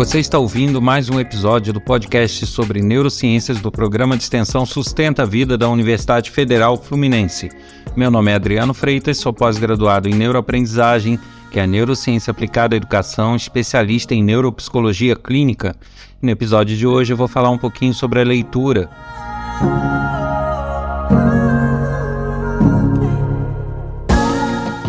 Você 0.00 0.18
está 0.18 0.38
ouvindo 0.38 0.80
mais 0.80 1.10
um 1.10 1.20
episódio 1.20 1.74
do 1.74 1.80
podcast 1.80 2.46
sobre 2.46 2.80
neurociências 2.80 3.60
do 3.60 3.70
programa 3.70 4.16
de 4.16 4.22
extensão 4.22 4.64
Sustenta 4.64 5.24
a 5.24 5.26
Vida 5.26 5.58
da 5.58 5.68
Universidade 5.68 6.30
Federal 6.30 6.78
Fluminense. 6.78 7.50
Meu 7.94 8.10
nome 8.10 8.30
é 8.30 8.34
Adriano 8.34 8.72
Freitas, 8.72 9.18
sou 9.18 9.30
pós-graduado 9.30 10.08
em 10.08 10.14
neuroaprendizagem, 10.14 11.20
que 11.50 11.60
é 11.60 11.64
a 11.64 11.66
neurociência 11.66 12.30
aplicada 12.30 12.74
à 12.74 12.78
educação, 12.78 13.36
especialista 13.36 14.14
em 14.14 14.24
neuropsicologia 14.24 15.14
clínica. 15.14 15.76
No 16.22 16.30
episódio 16.30 16.74
de 16.74 16.86
hoje 16.86 17.12
eu 17.12 17.16
vou 17.18 17.28
falar 17.28 17.50
um 17.50 17.58
pouquinho 17.58 17.92
sobre 17.92 18.22
a 18.22 18.24
leitura. 18.24 18.88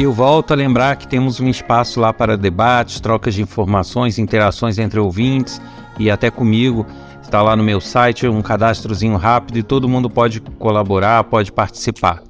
Eu 0.04 0.14
volto 0.14 0.52
a 0.52 0.56
lembrar 0.56 0.96
que 0.96 1.08
temos 1.08 1.40
um 1.40 1.48
espaço 1.48 2.00
lá 2.00 2.12
para 2.12 2.38
debates, 2.38 3.00
trocas 3.00 3.36
de 3.36 3.42
informações, 3.42 4.18
interações 4.18 4.80
entre 4.80 5.00
ouvintes 5.00 5.62
e 6.00 6.10
até 6.10 6.32
comigo. 6.32 6.88
Está 7.22 7.42
lá 7.42 7.56
no 7.56 7.64
meu 7.64 7.80
site 7.80 8.28
um 8.28 8.42
cadastrozinho 8.42 9.16
rápido 9.16 9.60
e 9.60 9.64
todo 9.64 9.88
mundo 9.88 10.10
pode 10.10 10.40
colaborar, 10.40 11.24
pode 11.26 11.52
participar. 11.52 12.24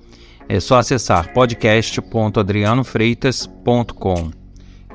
É 0.50 0.60
só 0.60 0.80
acessar 0.80 1.32
podcast.adrianofreitas.com. 1.34 4.32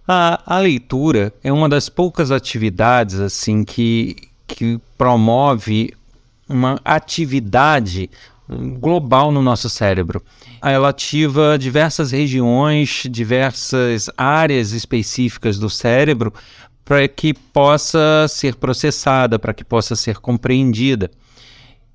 A, 0.05 0.55
a 0.57 0.59
leitura 0.59 1.33
é 1.41 1.51
uma 1.51 1.69
das 1.69 1.87
poucas 1.87 2.29
atividades 2.29 3.19
assim 3.19 3.63
que, 3.63 4.17
que 4.45 4.79
promove 4.97 5.93
uma 6.49 6.77
atividade 6.83 8.09
global 8.79 9.31
no 9.31 9.41
nosso 9.41 9.69
cérebro. 9.69 10.21
Ela 10.61 10.89
ativa 10.89 11.57
diversas 11.57 12.11
regiões, 12.11 13.03
diversas 13.09 14.09
áreas 14.17 14.71
específicas 14.71 15.57
do 15.57 15.69
cérebro 15.69 16.33
para 16.85 17.07
que 17.07 17.33
possa 17.33 18.27
ser 18.27 18.55
processada, 18.55 19.39
para 19.39 19.53
que 19.53 19.63
possa 19.63 19.95
ser 19.95 20.19
compreendida. 20.19 21.09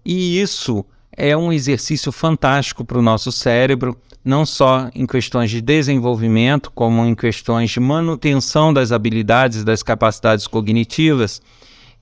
E 0.05 0.41
isso 0.41 0.85
é 1.13 1.37
um 1.37 1.53
exercício 1.53 2.11
fantástico 2.11 2.85
para 2.85 2.99
o 2.99 3.03
nosso 3.03 3.31
cérebro, 3.31 3.97
não 4.25 4.47
só 4.47 4.91
em 4.95 5.07
questões 5.07 5.51
de 5.51 5.61
desenvolvimento, 5.61 6.71
como 6.75 7.05
em 7.05 7.15
questões 7.15 7.71
de 7.71 7.81
manutenção 7.81 8.73
das 8.73 8.93
habilidades, 8.93 9.65
das 9.65 9.83
capacidades 9.83 10.47
cognitivas. 10.47 11.43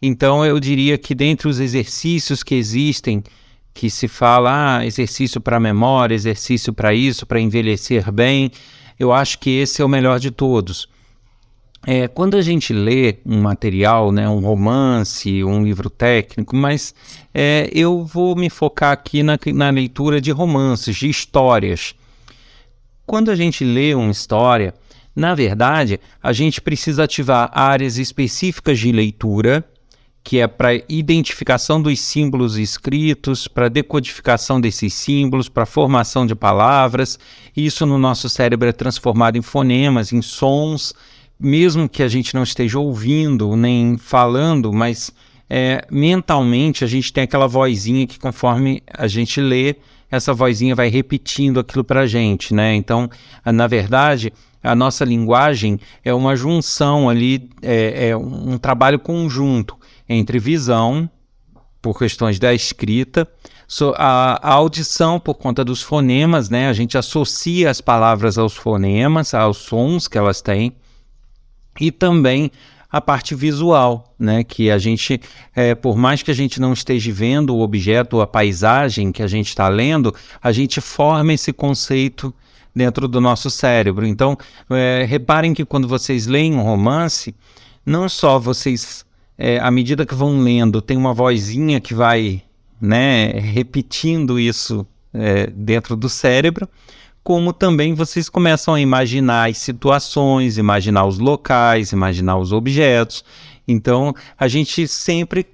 Então, 0.01 0.45
eu 0.45 0.61
diria 0.61 0.99
que 0.99 1.15
dentre 1.15 1.49
os 1.49 1.59
exercícios 1.59 2.43
que 2.43 2.55
existem, 2.55 3.23
que 3.75 3.91
se 3.91 4.07
fala 4.07 4.79
ah, 4.79 4.87
exercício 4.87 5.41
para 5.41 5.59
memória, 5.59 6.15
exercício 6.15 6.73
para 6.73 6.95
isso, 6.95 7.27
para 7.27 7.41
envelhecer 7.41 8.11
bem, 8.13 8.51
eu 8.99 9.13
acho 9.13 9.39
que 9.39 9.51
esse 9.51 9.83
é 9.83 9.85
o 9.85 9.89
melhor 9.89 10.21
de 10.21 10.31
todos 10.31 10.89
é, 11.87 12.09
quando 12.09 12.37
a 12.37 12.43
gente 12.43 12.73
lê 12.73 13.19
um 13.25 13.41
material, 13.41 14.11
né, 14.11 14.29
um 14.29 14.41
romance, 14.41 15.45
um 15.45 15.63
livro 15.63 15.89
técnico, 15.89 16.57
mas 16.57 16.93
é, 17.33 17.71
eu 17.73 18.05
vou 18.05 18.35
me 18.35 18.51
focar 18.51 18.91
aqui 18.91 19.23
na, 19.23 19.39
na 19.55 19.71
leitura 19.71 20.21
de 20.21 20.33
romances, 20.33 20.97
de 20.97 21.09
histórias. 21.09 21.95
Quando 23.07 23.31
a 23.31 23.37
gente 23.37 23.65
lê 23.65 23.95
uma 23.95 24.11
história, 24.11 24.75
na 25.15 25.33
verdade, 25.37 26.01
a 26.21 26.33
gente 26.33 26.61
precisa 26.61 27.05
ativar 27.05 27.53
áreas 27.55 27.99
específicas 27.99 28.81
de 28.81 28.91
leitura, 28.91 29.65
que 30.25 30.41
é 30.41 30.49
para 30.49 30.75
identificação 30.89 31.81
dos 31.81 32.01
símbolos 32.01 32.59
escritos, 32.59 33.47
para 33.47 33.69
decodificação 33.69 34.61
desses 34.61 34.93
símbolos, 34.93 35.49
para 35.49 35.65
formação 35.65 36.27
de 36.27 36.35
palavras. 36.35 37.17
Isso 37.57 37.87
no 37.87 37.97
nosso 37.97 38.29
cérebro 38.29 38.69
é 38.69 38.73
transformado 38.73 39.39
em 39.39 39.43
fonemas, 39.43 40.13
em 40.13 40.21
sons 40.21 40.93
mesmo 41.39 41.89
que 41.89 42.03
a 42.03 42.09
gente 42.09 42.35
não 42.35 42.43
esteja 42.43 42.79
ouvindo 42.79 43.57
nem 43.57 43.99
falando, 43.99 44.73
mas 44.73 45.13
é, 45.49 45.87
mentalmente 45.91 46.85
a 46.85 46.87
gente 46.87 47.13
tem 47.13 47.25
aquela 47.25 47.47
vozinha 47.47 48.07
que 48.07 48.19
conforme 48.19 48.83
a 48.93 49.07
gente 49.07 49.41
lê, 49.41 49.77
essa 50.11 50.33
vozinha 50.33 50.75
vai 50.75 50.89
repetindo 50.89 51.61
aquilo 51.61 51.85
para 51.85 52.03
a 52.03 52.07
gente, 52.07 52.55
né? 52.55 52.75
Então, 52.75 53.11
na 53.45 53.67
verdade, 53.67 54.33
a 54.63 54.75
nossa 54.75 55.05
linguagem 55.05 55.79
é 56.05 56.15
uma 56.15 56.37
junção 56.37 57.09
ali, 57.09 57.51
é, 57.61 58.09
é 58.09 58.17
um 58.17 58.57
trabalho 58.57 58.99
conjunto 58.99 59.77
entre 60.09 60.39
visão, 60.39 61.11
por 61.83 61.99
questões 61.99 62.39
da 62.39 62.53
escrita, 62.53 63.29
a, 63.97 64.41
a, 64.43 64.55
audição 64.55 65.21
por 65.21 65.35
conta 65.35 65.65
dos 65.65 65.83
fonemas, 65.83 66.49
né? 66.49 66.69
A 66.69 66.73
gente 66.73 66.99
associa 66.99 67.71
as 67.71 67.81
palavras 67.81 68.39
aos 68.39 68.57
fonemas, 68.57 69.35
aos 69.35 69.59
sons 69.59 70.09
que 70.09 70.19
elas 70.19 70.41
têm 70.41 70.73
e 71.81 71.91
também 71.91 72.51
a 72.91 73.01
parte 73.01 73.35
visual, 73.35 74.15
né? 74.19 74.45
Que 74.45 74.71
a 74.71 74.79
gente, 74.79 75.21
é, 75.55 75.75
por 75.75 75.97
mais 75.97 76.23
que 76.23 76.31
a 76.31 76.35
gente 76.35 76.61
não 76.61 76.73
esteja 76.73 77.13
vendo 77.13 77.55
o 77.55 77.61
objeto, 77.61 78.21
a 78.21 78.27
paisagem 78.27 79.13
que 79.13 79.23
a 79.23 79.27
gente 79.27 79.49
está 79.49 79.69
lendo, 79.69 80.15
a 80.43 80.53
gente 80.53 80.81
forma 80.81 81.33
esse 81.33 81.53
conceito 81.53 82.33
dentro 82.75 83.09
do 83.09 83.21
nosso 83.21 83.51
cérebro. 83.51 84.07
Então, 84.07 84.37
é, 84.71 85.05
reparem 85.09 85.55
que 85.55 85.65
quando 85.65 85.89
vocês 85.89 86.27
leem 86.27 86.55
um 86.55 86.63
romance, 86.63 87.35
não 87.85 88.09
só 88.09 88.39
vocês, 88.39 89.05
é, 89.39 89.59
à 89.59 89.71
medida 89.71 90.05
que 90.05 90.15
vão 90.15 90.41
lendo, 90.41 90.83
tem 90.83 90.97
uma 90.97 91.15
vozinha 91.15 91.81
que 91.81 91.95
vai, 91.95 92.43
né, 92.81 93.29
repetindo 93.33 94.39
isso 94.39 94.87
é, 95.15 95.47
dentro 95.47 95.97
do 95.97 96.09
cérebro, 96.09 96.69
como 97.27 97.53
também 97.53 97.93
vocês 97.93 98.29
começam 98.29 98.75
a 98.75 98.81
imaginar 98.81 99.51
as 99.51 99.59
situações, 99.59 100.59
imaginar 100.59 101.07
os 101.07 101.19
locais, 101.19 101.91
imaginar 101.91 102.39
os 102.39 102.53
objetos. 102.53 103.25
Então, 103.67 104.15
a 104.39 104.47
gente 104.47 104.87
sempre 104.87 105.45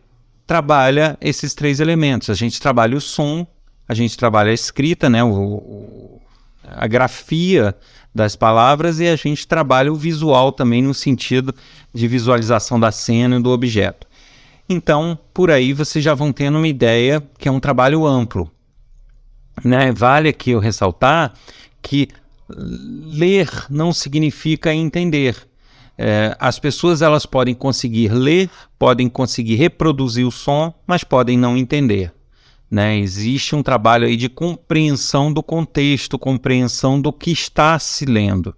trabalha 0.46 1.16
esses 1.18 1.54
três 1.54 1.80
elementos. 1.80 2.28
A 2.28 2.34
gente 2.34 2.60
trabalha 2.60 2.94
o 2.94 3.00
som, 3.00 3.46
a 3.88 3.94
gente 3.94 4.18
trabalha 4.18 4.50
a 4.50 4.54
escrita, 4.54 5.08
né, 5.08 5.24
o, 5.24 6.20
a 6.66 6.86
grafia 6.86 7.74
das 8.14 8.36
palavras 8.36 9.00
e 9.00 9.08
a 9.08 9.16
gente 9.16 9.46
trabalha 9.46 9.90
o 9.90 9.96
visual 9.96 10.52
também 10.52 10.82
no 10.82 10.92
sentido 10.92 11.54
de 11.90 12.06
visualização 12.06 12.78
da 12.78 12.92
cena 12.92 13.36
e 13.36 13.42
do 13.42 13.48
objeto. 13.48 14.06
Então, 14.68 15.18
por 15.32 15.50
aí 15.50 15.72
vocês 15.72 16.04
já 16.04 16.12
vão 16.12 16.34
tendo 16.34 16.58
uma 16.58 16.68
ideia 16.68 17.22
que 17.38 17.48
é 17.48 17.50
um 17.50 17.58
trabalho 17.58 18.04
amplo. 18.04 18.52
Né? 19.64 19.90
Vale 19.92 20.28
aqui 20.28 20.50
eu 20.50 20.60
ressaltar 20.60 21.32
que 21.82 22.08
ler 22.48 23.48
não 23.68 23.92
significa 23.92 24.72
entender. 24.72 25.36
É, 25.96 26.36
as 26.38 26.58
pessoas 26.58 27.02
elas 27.02 27.26
podem 27.26 27.54
conseguir 27.54 28.08
ler, 28.12 28.50
podem 28.78 29.08
conseguir 29.08 29.56
reproduzir 29.56 30.26
o 30.26 30.30
som, 30.32 30.72
mas 30.86 31.04
podem 31.04 31.36
não 31.36 31.56
entender. 31.56 32.12
Né? 32.70 32.98
Existe 32.98 33.54
um 33.54 33.62
trabalho 33.62 34.06
aí 34.06 34.16
de 34.16 34.28
compreensão 34.28 35.32
do 35.32 35.42
contexto, 35.42 36.18
compreensão 36.18 37.00
do 37.00 37.12
que 37.12 37.30
está 37.30 37.78
se 37.78 38.06
lendo. 38.06 38.54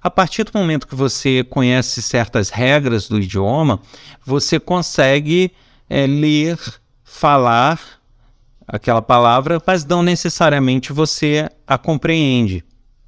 A 0.00 0.08
partir 0.08 0.44
do 0.44 0.56
momento 0.56 0.86
que 0.86 0.94
você 0.94 1.42
conhece 1.42 2.00
certas 2.00 2.50
regras 2.50 3.08
do 3.08 3.18
idioma, 3.18 3.80
você 4.24 4.60
consegue 4.60 5.50
é, 5.90 6.06
ler, 6.06 6.56
falar 7.02 7.95
aquela 8.66 9.02
palavra, 9.02 9.62
mas 9.66 9.84
não 9.84 10.02
necessariamente 10.02 10.92
você 10.92 11.48
a 11.66 11.78
compreende. 11.78 12.64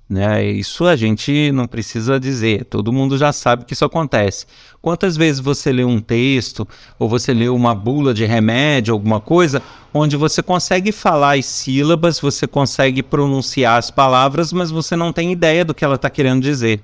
Né? 0.09 0.43
Isso 0.53 0.87
a 0.87 0.97
gente 0.97 1.53
não 1.53 1.67
precisa 1.67 2.19
dizer, 2.19 2.65
todo 2.65 2.93
mundo 2.93 3.19
já 3.19 3.31
sabe 3.31 3.67
que 3.67 3.75
isso 3.75 3.85
acontece. 3.85 4.47
Quantas 4.81 5.19
vezes 5.19 5.39
você 5.39 5.71
lê 5.71 5.85
um 5.85 6.01
texto 6.01 6.67
ou 6.99 7.09
você 7.09 7.35
lê 7.35 7.49
uma 7.49 7.75
bula 7.75 8.15
de 8.15 8.25
remédio, 8.25 8.95
alguma 8.95 9.21
coisa, 9.21 9.63
onde 9.93 10.17
você 10.17 10.43
consegue 10.43 10.93
falar 10.93 11.39
as 11.39 11.45
sílabas, 11.45 12.19
você 12.21 12.47
consegue 12.47 13.03
pronunciar 13.03 13.77
as 13.77 13.91
palavras, 13.91 14.51
mas 14.51 14.71
você 14.71 14.97
não 14.97 15.13
tem 15.13 15.31
ideia 15.31 15.63
do 15.63 15.75
que 15.75 15.85
ela 15.85 15.97
está 15.97 16.09
querendo 16.09 16.41
dizer. 16.41 16.81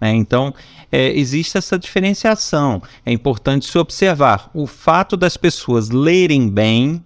Né? 0.00 0.14
Então, 0.14 0.54
é, 0.90 1.10
existe 1.18 1.58
essa 1.58 1.78
diferenciação. 1.78 2.82
É 3.04 3.12
importante 3.12 3.66
se 3.66 3.76
observar. 3.76 4.48
O 4.54 4.66
fato 4.66 5.18
das 5.18 5.36
pessoas 5.36 5.90
lerem 5.90 6.48
bem, 6.48 7.04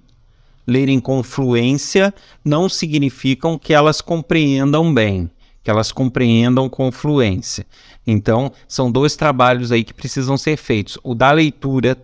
lerem 0.68 1.00
com 1.00 1.22
fluência, 1.22 2.14
não 2.44 2.68
significam 2.68 3.58
que 3.58 3.72
elas 3.72 4.02
compreendam 4.02 4.92
bem 4.92 5.30
que 5.68 5.70
elas 5.70 5.92
compreendam 5.92 6.66
com 6.66 6.90
fluência. 6.90 7.66
Então, 8.06 8.50
são 8.66 8.90
dois 8.90 9.16
trabalhos 9.16 9.70
aí 9.70 9.84
que 9.84 9.92
precisam 9.92 10.38
ser 10.38 10.56
feitos: 10.56 10.96
o 11.04 11.14
da 11.14 11.30
leitura 11.30 11.94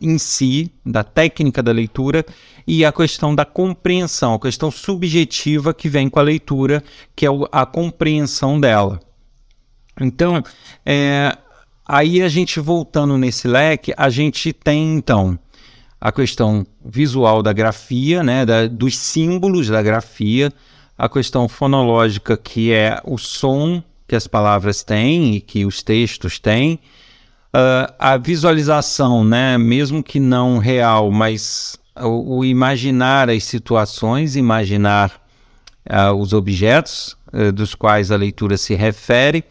em 0.00 0.18
si, 0.18 0.72
da 0.84 1.04
técnica 1.04 1.62
da 1.62 1.70
leitura, 1.70 2.26
e 2.66 2.84
a 2.84 2.90
questão 2.90 3.36
da 3.36 3.44
compreensão, 3.44 4.34
a 4.34 4.40
questão 4.40 4.68
subjetiva 4.68 5.72
que 5.72 5.88
vem 5.88 6.08
com 6.08 6.18
a 6.18 6.24
leitura, 6.24 6.82
que 7.14 7.24
é 7.24 7.28
a 7.52 7.64
compreensão 7.64 8.60
dela. 8.60 8.98
Então, 10.00 10.42
é, 10.84 11.38
aí 11.86 12.20
a 12.20 12.28
gente 12.28 12.58
voltando 12.58 13.16
nesse 13.16 13.46
leque, 13.46 13.94
a 13.96 14.10
gente 14.10 14.52
tem 14.52 14.96
então 14.96 15.38
a 16.00 16.12
questão 16.12 16.66
visual 16.84 17.42
da 17.42 17.52
grafia, 17.52 18.22
né, 18.22 18.46
da, 18.46 18.66
dos 18.66 18.96
símbolos 18.96 19.68
da 19.68 19.82
grafia, 19.82 20.52
a 20.96 21.08
questão 21.08 21.48
fonológica, 21.48 22.36
que 22.36 22.72
é 22.72 23.00
o 23.04 23.18
som 23.18 23.82
que 24.06 24.16
as 24.16 24.26
palavras 24.26 24.82
têm 24.82 25.34
e 25.34 25.40
que 25.40 25.66
os 25.66 25.82
textos 25.82 26.38
têm, 26.38 26.78
uh, 27.54 27.92
a 27.98 28.16
visualização, 28.16 29.24
né, 29.24 29.58
mesmo 29.58 30.02
que 30.02 30.18
não 30.18 30.58
real, 30.58 31.10
mas 31.10 31.78
o, 31.96 32.38
o 32.38 32.44
imaginar 32.44 33.28
as 33.28 33.44
situações, 33.44 34.36
imaginar 34.36 35.20
uh, 35.90 36.14
os 36.14 36.32
objetos 36.32 37.16
uh, 37.32 37.52
dos 37.52 37.74
quais 37.74 38.10
a 38.10 38.16
leitura 38.16 38.56
se 38.56 38.74
refere, 38.74 39.44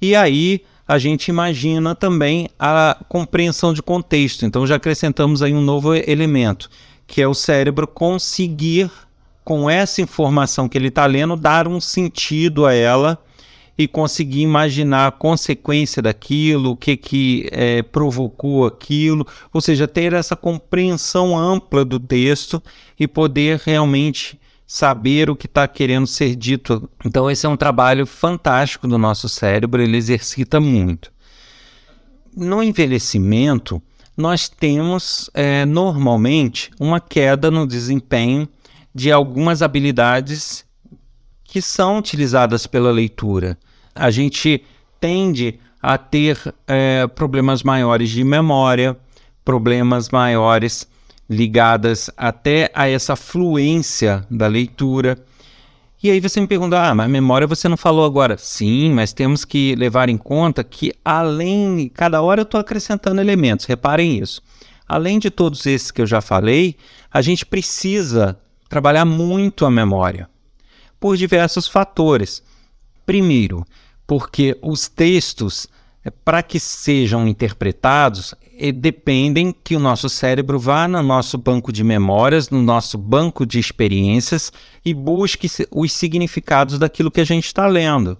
e 0.00 0.14
aí 0.14 0.64
a 0.90 0.98
gente 0.98 1.28
imagina 1.28 1.94
também 1.94 2.48
a 2.58 2.98
compreensão 3.08 3.72
de 3.72 3.80
contexto. 3.80 4.44
Então 4.44 4.66
já 4.66 4.74
acrescentamos 4.74 5.40
aí 5.40 5.54
um 5.54 5.60
novo 5.60 5.94
elemento, 5.94 6.68
que 7.06 7.22
é 7.22 7.28
o 7.28 7.32
cérebro 7.32 7.86
conseguir 7.86 8.90
com 9.44 9.70
essa 9.70 10.02
informação 10.02 10.68
que 10.68 10.76
ele 10.76 10.88
está 10.88 11.06
lendo, 11.06 11.36
dar 11.36 11.68
um 11.68 11.80
sentido 11.80 12.66
a 12.66 12.74
ela 12.74 13.16
e 13.78 13.86
conseguir 13.86 14.40
imaginar 14.40 15.06
a 15.06 15.12
consequência 15.12 16.02
daquilo, 16.02 16.72
o 16.72 16.76
que, 16.76 16.96
que 16.96 17.48
é, 17.52 17.82
provocou 17.82 18.66
aquilo, 18.66 19.24
ou 19.54 19.60
seja, 19.60 19.86
ter 19.86 20.12
essa 20.12 20.34
compreensão 20.34 21.38
ampla 21.38 21.84
do 21.84 22.00
texto 22.00 22.60
e 22.98 23.06
poder 23.06 23.60
realmente 23.64 24.40
saber 24.72 25.28
o 25.28 25.34
que 25.34 25.46
está 25.46 25.66
querendo 25.66 26.06
ser 26.06 26.36
dito. 26.36 26.88
Então, 27.04 27.28
esse 27.28 27.44
é 27.44 27.48
um 27.48 27.56
trabalho 27.56 28.06
fantástico 28.06 28.86
do 28.86 28.96
nosso 28.96 29.28
cérebro, 29.28 29.82
ele 29.82 29.96
exercita 29.96 30.60
muito. 30.60 31.12
No 32.36 32.62
envelhecimento, 32.62 33.82
nós 34.16 34.48
temos 34.48 35.28
é, 35.34 35.64
normalmente 35.66 36.70
uma 36.78 37.00
queda 37.00 37.50
no 37.50 37.66
desempenho 37.66 38.48
de 38.94 39.10
algumas 39.10 39.60
habilidades 39.60 40.64
que 41.42 41.60
são 41.60 41.98
utilizadas 41.98 42.64
pela 42.64 42.92
leitura. 42.92 43.58
A 43.92 44.08
gente 44.08 44.62
tende 45.00 45.58
a 45.82 45.98
ter 45.98 46.38
é, 46.68 47.08
problemas 47.08 47.64
maiores 47.64 48.08
de 48.08 48.22
memória, 48.22 48.96
problemas 49.44 50.10
maiores 50.10 50.88
ligadas 51.30 52.10
até 52.16 52.72
a 52.74 52.88
essa 52.88 53.14
fluência 53.14 54.26
da 54.28 54.48
leitura. 54.48 55.16
E 56.02 56.10
aí 56.10 56.18
você 56.18 56.40
me 56.40 56.46
pergunta, 56.48 56.82
ah, 56.82 56.92
mas 56.92 57.08
memória 57.08 57.46
você 57.46 57.68
não 57.68 57.76
falou 57.76 58.04
agora. 58.04 58.36
Sim, 58.36 58.92
mas 58.92 59.12
temos 59.12 59.44
que 59.44 59.76
levar 59.76 60.08
em 60.08 60.18
conta 60.18 60.64
que 60.64 60.92
além, 61.04 61.88
cada 61.94 62.20
hora 62.20 62.40
eu 62.40 62.44
estou 62.44 62.60
acrescentando 62.60 63.20
elementos, 63.20 63.66
reparem 63.66 64.18
isso. 64.18 64.42
Além 64.88 65.20
de 65.20 65.30
todos 65.30 65.64
esses 65.66 65.92
que 65.92 66.02
eu 66.02 66.06
já 66.06 66.20
falei, 66.20 66.76
a 67.12 67.22
gente 67.22 67.46
precisa 67.46 68.36
trabalhar 68.68 69.04
muito 69.04 69.64
a 69.64 69.70
memória, 69.70 70.28
por 70.98 71.16
diversos 71.16 71.68
fatores. 71.68 72.42
Primeiro, 73.06 73.64
porque 74.04 74.58
os 74.60 74.88
textos, 74.88 75.68
para 76.24 76.42
que 76.42 76.58
sejam 76.58 77.28
interpretados, 77.28 78.34
dependem 78.74 79.54
que 79.64 79.76
o 79.76 79.80
nosso 79.80 80.08
cérebro 80.08 80.58
vá 80.58 80.88
no 80.88 81.02
nosso 81.02 81.36
banco 81.36 81.72
de 81.72 81.84
memórias, 81.84 82.48
no 82.48 82.62
nosso 82.62 82.96
banco 82.96 83.44
de 83.44 83.58
experiências 83.58 84.52
e 84.84 84.94
busque 84.94 85.48
os 85.70 85.92
significados 85.92 86.78
daquilo 86.78 87.10
que 87.10 87.20
a 87.20 87.24
gente 87.24 87.46
está 87.46 87.66
lendo. 87.66 88.16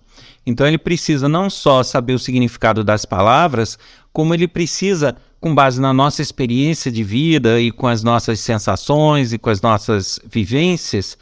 Então 0.47 0.67
ele 0.67 0.79
precisa 0.79 1.29
não 1.29 1.49
só 1.49 1.83
saber 1.83 2.15
o 2.15 2.19
significado 2.19 2.85
das 2.85 3.05
palavras, 3.05 3.79
como 4.13 4.35
ele 4.35 4.49
precisa 4.49 5.17
com 5.41 5.55
base 5.55 5.81
na 5.81 5.93
nossa 5.93 6.21
experiência 6.21 6.93
de 6.93 7.03
vida 7.03 7.61
e 7.61 7.71
com 7.71 7.87
as 7.87 8.03
nossas 8.03 8.41
sensações 8.41 9.33
e 9.33 9.39
com 9.39 9.49
as 9.49 9.63
nossas 9.63 10.21
vivências, 10.31 11.17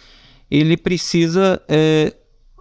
ele 0.50 0.76
precisa 0.76 1.60
é, 1.68 2.14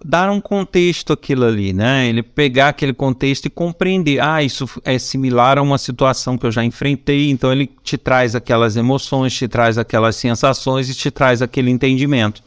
dar 0.03 0.29
um 0.31 0.39
contexto 0.39 1.13
aquilo 1.13 1.45
ali, 1.45 1.73
né? 1.73 2.07
Ele 2.07 2.21
pegar 2.21 2.69
aquele 2.69 2.93
contexto 2.93 3.45
e 3.45 3.49
compreender, 3.49 4.19
ah, 4.19 4.43
isso 4.43 4.69
é 4.83 4.97
similar 4.99 5.57
a 5.57 5.61
uma 5.61 5.77
situação 5.77 6.37
que 6.37 6.45
eu 6.45 6.51
já 6.51 6.63
enfrentei, 6.63 7.29
então 7.29 7.51
ele 7.51 7.69
te 7.83 7.97
traz 7.97 8.35
aquelas 8.35 8.75
emoções, 8.75 9.33
te 9.33 9.47
traz 9.47 9.77
aquelas 9.77 10.15
sensações 10.15 10.89
e 10.89 10.95
te 10.95 11.09
traz 11.09 11.41
aquele 11.41 11.71
entendimento. 11.71 12.43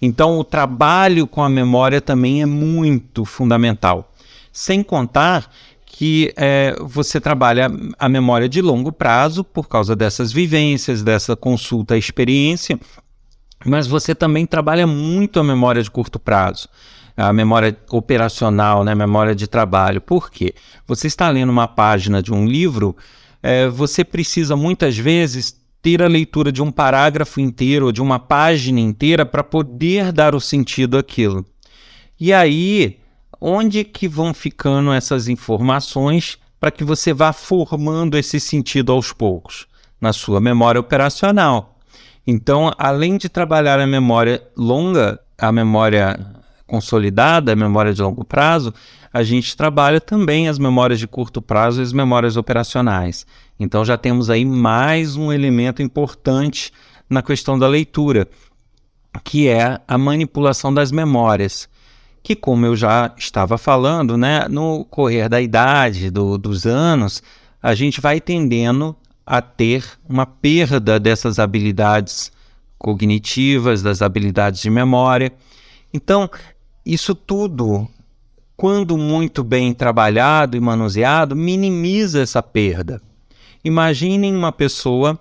Então 0.00 0.38
o 0.38 0.44
trabalho 0.44 1.26
com 1.26 1.42
a 1.42 1.48
memória 1.48 2.00
também 2.00 2.42
é 2.42 2.46
muito 2.46 3.24
fundamental. 3.24 4.12
Sem 4.52 4.82
contar 4.82 5.50
que 5.86 6.32
é, 6.36 6.74
você 6.80 7.20
trabalha 7.20 7.70
a 7.98 8.08
memória 8.08 8.48
de 8.48 8.62
longo 8.62 8.90
prazo 8.90 9.44
por 9.44 9.68
causa 9.68 9.94
dessas 9.94 10.32
vivências, 10.32 11.02
dessa 11.02 11.36
consulta 11.36 11.96
experiência, 11.96 12.80
mas 13.64 13.86
você 13.86 14.14
também 14.14 14.46
trabalha 14.46 14.86
muito 14.86 15.38
a 15.38 15.44
memória 15.44 15.82
de 15.82 15.90
curto 15.90 16.18
prazo, 16.18 16.68
a 17.16 17.32
memória 17.32 17.76
operacional, 17.90 18.84
né, 18.84 18.94
memória 18.94 19.34
de 19.34 19.46
trabalho. 19.46 20.00
Por 20.00 20.30
quê? 20.30 20.54
Você 20.86 21.06
está 21.06 21.28
lendo 21.28 21.50
uma 21.50 21.68
página 21.68 22.22
de 22.22 22.32
um 22.32 22.46
livro, 22.46 22.96
é, 23.42 23.68
você 23.68 24.04
precisa 24.04 24.56
muitas 24.56 24.96
vezes 24.96 25.58
ter 25.82 26.02
a 26.02 26.08
leitura 26.08 26.52
de 26.52 26.62
um 26.62 26.70
parágrafo 26.70 27.40
inteiro 27.40 27.86
ou 27.86 27.92
de 27.92 28.02
uma 28.02 28.18
página 28.18 28.80
inteira 28.80 29.24
para 29.24 29.42
poder 29.42 30.12
dar 30.12 30.34
o 30.34 30.40
sentido 30.40 30.98
àquilo. 30.98 31.44
E 32.18 32.32
aí 32.32 32.98
onde 33.40 33.84
que 33.84 34.06
vão 34.06 34.34
ficando 34.34 34.92
essas 34.92 35.28
informações 35.28 36.38
para 36.60 36.70
que 36.70 36.84
você 36.84 37.14
vá 37.14 37.32
formando 37.32 38.18
esse 38.18 38.38
sentido 38.38 38.92
aos 38.92 39.12
poucos 39.12 39.66
na 39.98 40.12
sua 40.12 40.40
memória 40.40 40.80
operacional. 40.80 41.69
Então, 42.32 42.70
além 42.78 43.16
de 43.16 43.28
trabalhar 43.28 43.80
a 43.80 43.86
memória 43.88 44.40
longa, 44.56 45.18
a 45.36 45.50
memória 45.50 46.16
consolidada, 46.64 47.52
a 47.52 47.56
memória 47.56 47.92
de 47.92 48.00
longo 48.00 48.24
prazo, 48.24 48.72
a 49.12 49.24
gente 49.24 49.56
trabalha 49.56 50.00
também 50.00 50.48
as 50.48 50.56
memórias 50.56 51.00
de 51.00 51.08
curto 51.08 51.42
prazo 51.42 51.80
e 51.80 51.82
as 51.82 51.92
memórias 51.92 52.36
operacionais. 52.36 53.26
Então, 53.58 53.84
já 53.84 53.98
temos 53.98 54.30
aí 54.30 54.44
mais 54.44 55.16
um 55.16 55.32
elemento 55.32 55.82
importante 55.82 56.72
na 57.08 57.20
questão 57.20 57.58
da 57.58 57.66
leitura, 57.66 58.28
que 59.24 59.48
é 59.48 59.80
a 59.88 59.98
manipulação 59.98 60.72
das 60.72 60.92
memórias 60.92 61.68
que, 62.22 62.36
como 62.36 62.64
eu 62.64 62.76
já 62.76 63.12
estava 63.18 63.58
falando, 63.58 64.16
né, 64.16 64.46
no 64.48 64.84
correr 64.84 65.28
da 65.28 65.40
idade, 65.40 66.10
do, 66.10 66.38
dos 66.38 66.64
anos, 66.64 67.24
a 67.60 67.74
gente 67.74 68.00
vai 68.00 68.20
tendendo 68.20 68.94
a 69.30 69.40
ter 69.40 69.84
uma 70.08 70.26
perda 70.26 70.98
dessas 70.98 71.38
habilidades 71.38 72.32
cognitivas, 72.76 73.80
das 73.80 74.02
habilidades 74.02 74.60
de 74.60 74.68
memória. 74.68 75.32
Então, 75.94 76.28
isso 76.84 77.14
tudo, 77.14 77.86
quando 78.56 78.98
muito 78.98 79.44
bem 79.44 79.72
trabalhado 79.72 80.56
e 80.56 80.60
manuseado, 80.60 81.36
minimiza 81.36 82.22
essa 82.22 82.42
perda. 82.42 83.00
Imaginem 83.64 84.34
uma 84.34 84.50
pessoa 84.50 85.16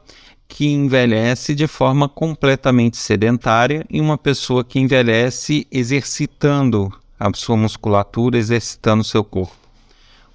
que 0.47 0.65
envelhece 0.65 1.53
de 1.53 1.67
forma 1.67 2.09
completamente 2.09 2.97
sedentária 2.97 3.85
e 3.91 4.01
uma 4.01 4.17
pessoa 4.17 4.63
que 4.63 4.79
envelhece 4.79 5.67
exercitando 5.71 6.91
a 7.19 7.31
sua 7.35 7.55
musculatura, 7.55 8.39
exercitando 8.39 9.03
seu 9.03 9.23
corpo. 9.23 9.55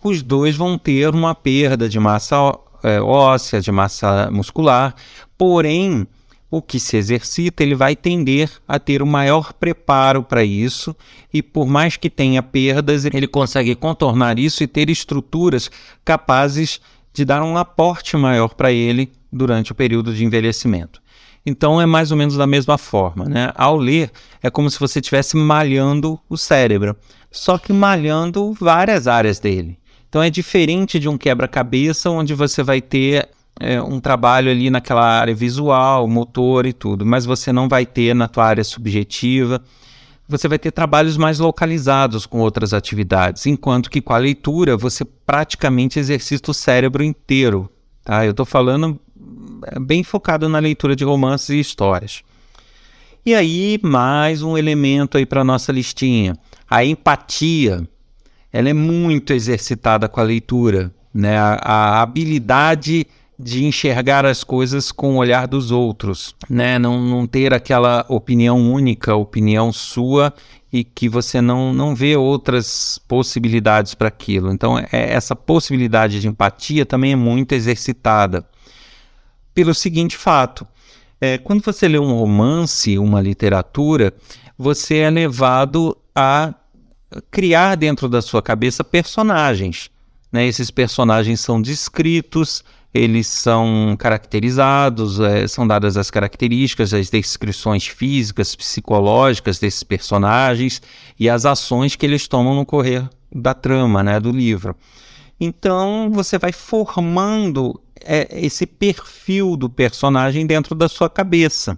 Os 0.01 0.23
dois 0.23 0.55
vão 0.55 0.79
ter 0.79 1.13
uma 1.13 1.35
perda 1.35 1.89
de 1.89 1.99
massa 1.99 2.37
é, 2.85 3.01
óssea, 3.01 3.61
de 3.61 3.73
massa 3.73 4.31
muscular, 4.31 4.95
porém, 5.37 6.07
o 6.51 6.63
que 6.63 6.79
se 6.79 6.97
exercita, 6.97 7.63
ele 7.63 7.75
vai 7.75 7.97
tender 7.97 8.51
a 8.69 8.79
ter 8.79 9.03
o 9.03 9.05
um 9.05 9.09
maior 9.09 9.53
preparo 9.53 10.23
para 10.23 10.45
isso, 10.45 10.95
e 11.33 11.43
por 11.43 11.67
mais 11.67 11.97
que 11.97 12.09
tenha 12.09 12.43
perdas, 12.43 13.05
ele 13.05 13.27
consegue 13.27 13.75
contornar 13.75 14.39
isso 14.39 14.63
e 14.63 14.69
ter 14.69 14.89
estruturas 14.89 15.71
capazes 16.05 16.81
de 17.13 17.25
dar 17.25 17.43
um 17.43 17.57
aporte 17.57 18.17
maior 18.17 18.55
para 18.55 18.71
ele 18.71 19.11
durante 19.33 19.73
o 19.73 19.75
período 19.75 20.15
de 20.15 20.25
envelhecimento. 20.25 21.03
Então 21.47 21.81
é 21.81 21.87
mais 21.87 22.11
ou 22.11 22.17
menos 22.17 22.37
da 22.37 22.47
mesma 22.47 22.79
forma, 22.79 23.27
né? 23.27 23.53
Ao 23.55 23.77
ler 23.77 24.11
é 24.43 24.49
como 24.49 24.71
se 24.71 24.81
você 24.81 24.99
estivesse 25.01 25.37
malhando 25.37 26.19
o 26.29 26.37
cérebro, 26.37 26.97
só 27.31 27.59
que 27.59 27.73
malhando 27.73 28.53
várias 28.53 29.07
áreas 29.07 29.39
dele. 29.39 29.79
Então 30.15 30.23
é 30.23 30.31
diferente 30.31 31.01
de 31.01 31.09
um 31.09 31.19
quebra-cabeça 31.19 32.09
onde 32.09 32.35
você 32.35 32.63
vai 32.63 32.81
ter 32.81 33.29
é, 33.59 33.83
um 33.83 33.99
trabalho 33.99 34.49
ali 34.49 34.71
naquela 34.71 35.03
área 35.03 35.35
visual, 35.35 36.07
motor 36.07 36.67
e 36.67 36.73
tudo, 36.73 37.05
mas 37.05 37.27
você 37.27 37.53
não 37.53 37.69
vai 37.69 37.85
ter 37.85 38.15
na 38.15 38.29
tua 38.29 38.45
área 38.45 38.63
subjetiva. 38.63 39.61
Você 40.29 40.47
vai 40.47 40.57
ter 40.57 40.71
trabalhos 40.71 41.17
mais 41.17 41.41
localizados 41.41 42.27
com 42.27 42.39
outras 42.39 42.73
atividades, 42.73 43.45
enquanto 43.47 43.91
que 43.91 44.01
com 44.01 44.13
a 44.13 44.19
leitura 44.19 44.77
você 44.77 45.05
praticamente 45.05 45.99
exercita 45.99 46.53
o 46.53 46.55
cérebro 46.55 47.03
inteiro. 47.03 47.69
Tá? 48.05 48.25
Eu 48.25 48.31
estou 48.31 48.47
falando 48.47 49.01
é, 49.67 49.81
bem 49.81 50.05
focado 50.05 50.49
na 50.49 50.61
leitura 50.61 50.95
de 50.95 51.03
romances 51.03 51.49
e 51.49 51.59
histórias. 51.59 52.23
E 53.27 53.35
aí, 53.35 53.81
mais 53.83 54.43
um 54.43 54.57
elemento 54.57 55.19
aí 55.19 55.27
para 55.27 55.43
nossa 55.43 55.73
listinha. 55.73 56.37
A 56.71 56.85
empatia. 56.85 57.85
Ela 58.55 58.69
é 58.69 58.73
muito 58.73 59.33
exercitada 59.33 60.09
com 60.09 60.21
a 60.21 60.23
leitura. 60.23 60.95
Né? 61.13 61.37
A, 61.37 61.55
a 61.55 62.03
habilidade 62.03 63.05
de 63.37 63.65
enxergar 63.65 64.25
as 64.25 64.45
coisas 64.45 64.93
com 64.93 65.15
o 65.15 65.17
olhar 65.17 65.49
dos 65.49 65.73
outros, 65.73 66.37
né? 66.49 66.79
Não, 66.79 67.01
não 67.03 67.27
ter 67.27 67.53
aquela 67.53 68.07
opinião 68.09 68.73
única, 68.73 69.17
opinião 69.17 69.73
sua 69.73 70.33
e 70.73 70.85
que 70.85 71.09
você 71.09 71.41
não, 71.41 71.75
não 71.75 71.97
vê 71.97 72.17
outras 72.17 72.97
possibilidades 73.09 73.93
para 73.93 74.07
aquilo. 74.07 74.53
Então, 74.53 74.79
é, 74.79 74.87
essa 74.93 75.35
possibilidade 75.35 76.21
de 76.21 76.29
empatia 76.29 76.87
também 76.87 77.13
é 77.13 77.17
muito 77.17 77.53
exercitada. 77.55 78.47
Pelo 79.53 79.75
seguinte 79.75 80.17
fato: 80.17 80.65
é, 81.21 81.37
quando 81.39 81.61
você 81.61 81.89
lê 81.89 81.99
um 81.99 82.17
romance, 82.17 82.97
uma 82.99 83.21
literatura, 83.21 84.15
você 84.57 84.99
é 84.99 85.11
levado 85.11 85.97
a 86.15 86.55
criar 87.31 87.77
dentro 87.77 88.09
da 88.09 88.23
sua 88.23 88.43
cabeça 88.43 88.83
personagens. 88.83 89.91
Né? 90.33 90.47
Esses 90.47 90.71
personagens 90.71 91.41
são 91.41 91.61
descritos, 91.61 92.65
eles 92.93 93.27
são 93.27 93.97
caracterizados, 93.99 95.19
é, 95.19 95.49
são 95.49 95.67
dadas 95.67 95.97
as 95.97 96.11
características, 96.11 96.95
as 96.95 97.11
descrições 97.11 97.87
físicas, 97.87 98.55
psicológicas 98.55 99.59
desses 99.59 99.83
personagens 99.83 100.81
e 101.19 101.29
as 101.29 101.45
ações 101.45 101.97
que 101.97 102.07
eles 102.07 102.29
tomam 102.29 102.55
no 102.55 102.65
correr 102.65 103.09
da 103.35 103.53
trama, 103.53 104.03
né, 104.03 104.21
do 104.21 104.31
livro. 104.31 104.77
Então 105.41 106.09
você 106.13 106.39
vai 106.39 106.53
formando 106.53 107.81
é, 108.01 108.29
esse 108.31 108.65
perfil 108.65 109.57
do 109.57 109.69
personagem 109.69 110.47
dentro 110.47 110.75
da 110.75 110.89
sua 110.89 111.11
cabeça. 111.11 111.77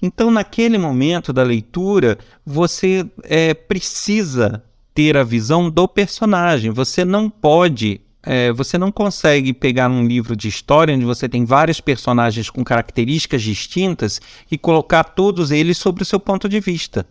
Então, 0.00 0.30
naquele 0.30 0.78
momento 0.78 1.32
da 1.32 1.42
leitura, 1.42 2.18
você 2.44 3.04
é, 3.24 3.52
precisa 3.52 4.62
ter 4.94 5.16
a 5.16 5.24
visão 5.24 5.68
do 5.68 5.88
personagem. 5.88 6.70
Você 6.70 7.04
não 7.04 7.28
pode 7.28 8.00
é, 8.22 8.52
você 8.52 8.76
não 8.76 8.90
consegue 8.90 9.52
pegar 9.52 9.88
um 9.88 10.06
livro 10.06 10.36
de 10.36 10.48
história 10.48 10.94
onde 10.94 11.04
você 11.04 11.28
tem 11.28 11.44
vários 11.44 11.80
personagens 11.80 12.50
com 12.50 12.64
características 12.64 13.42
distintas 13.42 14.20
e 14.50 14.58
colocar 14.58 15.04
todos 15.04 15.50
eles 15.50 15.78
sobre 15.78 16.02
o 16.02 16.06
seu 16.06 16.18
ponto 16.18 16.48
de 16.48 16.60
vista. 16.60 17.06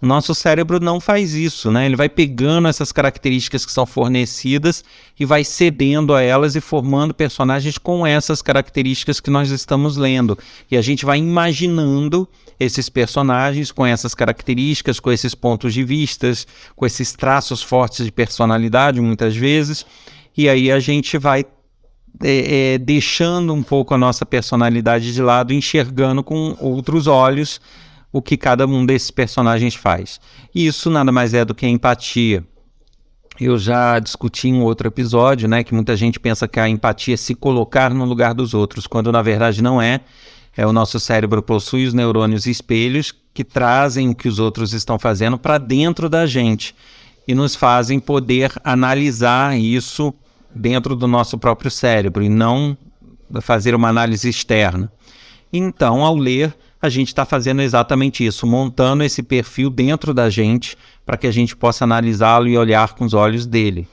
Nosso 0.00 0.34
cérebro 0.34 0.78
não 0.78 1.00
faz 1.00 1.34
isso, 1.34 1.70
né? 1.70 1.86
Ele 1.86 1.96
vai 1.96 2.08
pegando 2.08 2.68
essas 2.68 2.92
características 2.92 3.66
que 3.66 3.72
são 3.72 3.84
fornecidas 3.84 4.84
e 5.18 5.24
vai 5.24 5.42
cedendo 5.42 6.14
a 6.14 6.22
elas 6.22 6.54
e 6.54 6.60
formando 6.60 7.12
personagens 7.12 7.78
com 7.78 8.06
essas 8.06 8.40
características 8.40 9.18
que 9.18 9.30
nós 9.30 9.50
estamos 9.50 9.96
lendo. 9.96 10.38
E 10.70 10.76
a 10.76 10.82
gente 10.82 11.04
vai 11.04 11.18
imaginando 11.18 12.28
esses 12.60 12.88
personagens 12.88 13.72
com 13.72 13.84
essas 13.84 14.14
características, 14.14 15.00
com 15.00 15.10
esses 15.10 15.34
pontos 15.34 15.74
de 15.74 15.82
vistas, 15.82 16.46
com 16.76 16.86
esses 16.86 17.12
traços 17.12 17.62
fortes 17.62 18.04
de 18.04 18.12
personalidade, 18.12 19.00
muitas 19.00 19.36
vezes 19.36 19.84
e 20.38 20.48
aí 20.48 20.70
a 20.70 20.78
gente 20.78 21.18
vai 21.18 21.44
é, 22.22 22.74
é, 22.74 22.78
deixando 22.78 23.52
um 23.52 23.60
pouco 23.60 23.92
a 23.92 23.98
nossa 23.98 24.24
personalidade 24.24 25.12
de 25.12 25.20
lado, 25.20 25.52
enxergando 25.52 26.22
com 26.22 26.56
outros 26.60 27.08
olhos 27.08 27.60
o 28.18 28.22
que 28.22 28.36
cada 28.36 28.66
um 28.66 28.84
desses 28.84 29.12
personagens 29.12 29.76
faz. 29.76 30.20
E 30.52 30.66
isso 30.66 30.90
nada 30.90 31.12
mais 31.12 31.34
é 31.34 31.44
do 31.44 31.54
que 31.54 31.64
a 31.64 31.68
empatia. 31.68 32.44
Eu 33.40 33.56
já 33.56 34.00
discuti 34.00 34.48
em 34.48 34.60
outro 34.60 34.88
episódio, 34.88 35.48
né, 35.48 35.62
que 35.62 35.72
muita 35.72 35.96
gente 35.96 36.18
pensa 36.18 36.48
que 36.48 36.58
a 36.58 36.68
empatia 36.68 37.14
é 37.14 37.16
se 37.16 37.36
colocar 37.36 37.94
no 37.94 38.04
lugar 38.04 38.34
dos 38.34 38.54
outros, 38.54 38.88
quando 38.88 39.12
na 39.12 39.22
verdade 39.22 39.62
não 39.62 39.80
é. 39.80 40.00
É 40.56 40.66
o 40.66 40.72
nosso 40.72 40.98
cérebro 40.98 41.40
possui 41.40 41.86
os 41.86 41.94
neurônios 41.94 42.44
espelhos 42.46 43.14
que 43.32 43.44
trazem 43.44 44.08
o 44.08 44.14
que 44.16 44.26
os 44.26 44.40
outros 44.40 44.72
estão 44.72 44.98
fazendo 44.98 45.38
para 45.38 45.56
dentro 45.56 46.08
da 46.08 46.26
gente 46.26 46.74
e 47.28 47.36
nos 47.36 47.54
fazem 47.54 48.00
poder 48.00 48.50
analisar 48.64 49.56
isso 49.56 50.12
dentro 50.52 50.96
do 50.96 51.06
nosso 51.06 51.38
próprio 51.38 51.70
cérebro 51.70 52.24
e 52.24 52.28
não 52.28 52.76
fazer 53.40 53.76
uma 53.76 53.88
análise 53.88 54.28
externa. 54.28 54.90
Então, 55.52 56.04
ao 56.04 56.16
ler, 56.16 56.52
a 56.80 56.88
gente 56.88 57.08
está 57.08 57.24
fazendo 57.24 57.60
exatamente 57.60 58.24
isso, 58.24 58.46
montando 58.46 59.02
esse 59.02 59.22
perfil 59.22 59.70
dentro 59.70 60.14
da 60.14 60.30
gente 60.30 60.76
para 61.04 61.16
que 61.16 61.26
a 61.26 61.30
gente 61.30 61.56
possa 61.56 61.84
analisá-lo 61.84 62.48
e 62.48 62.56
olhar 62.56 62.94
com 62.94 63.04
os 63.04 63.14
olhos 63.14 63.46
dele. 63.46 63.88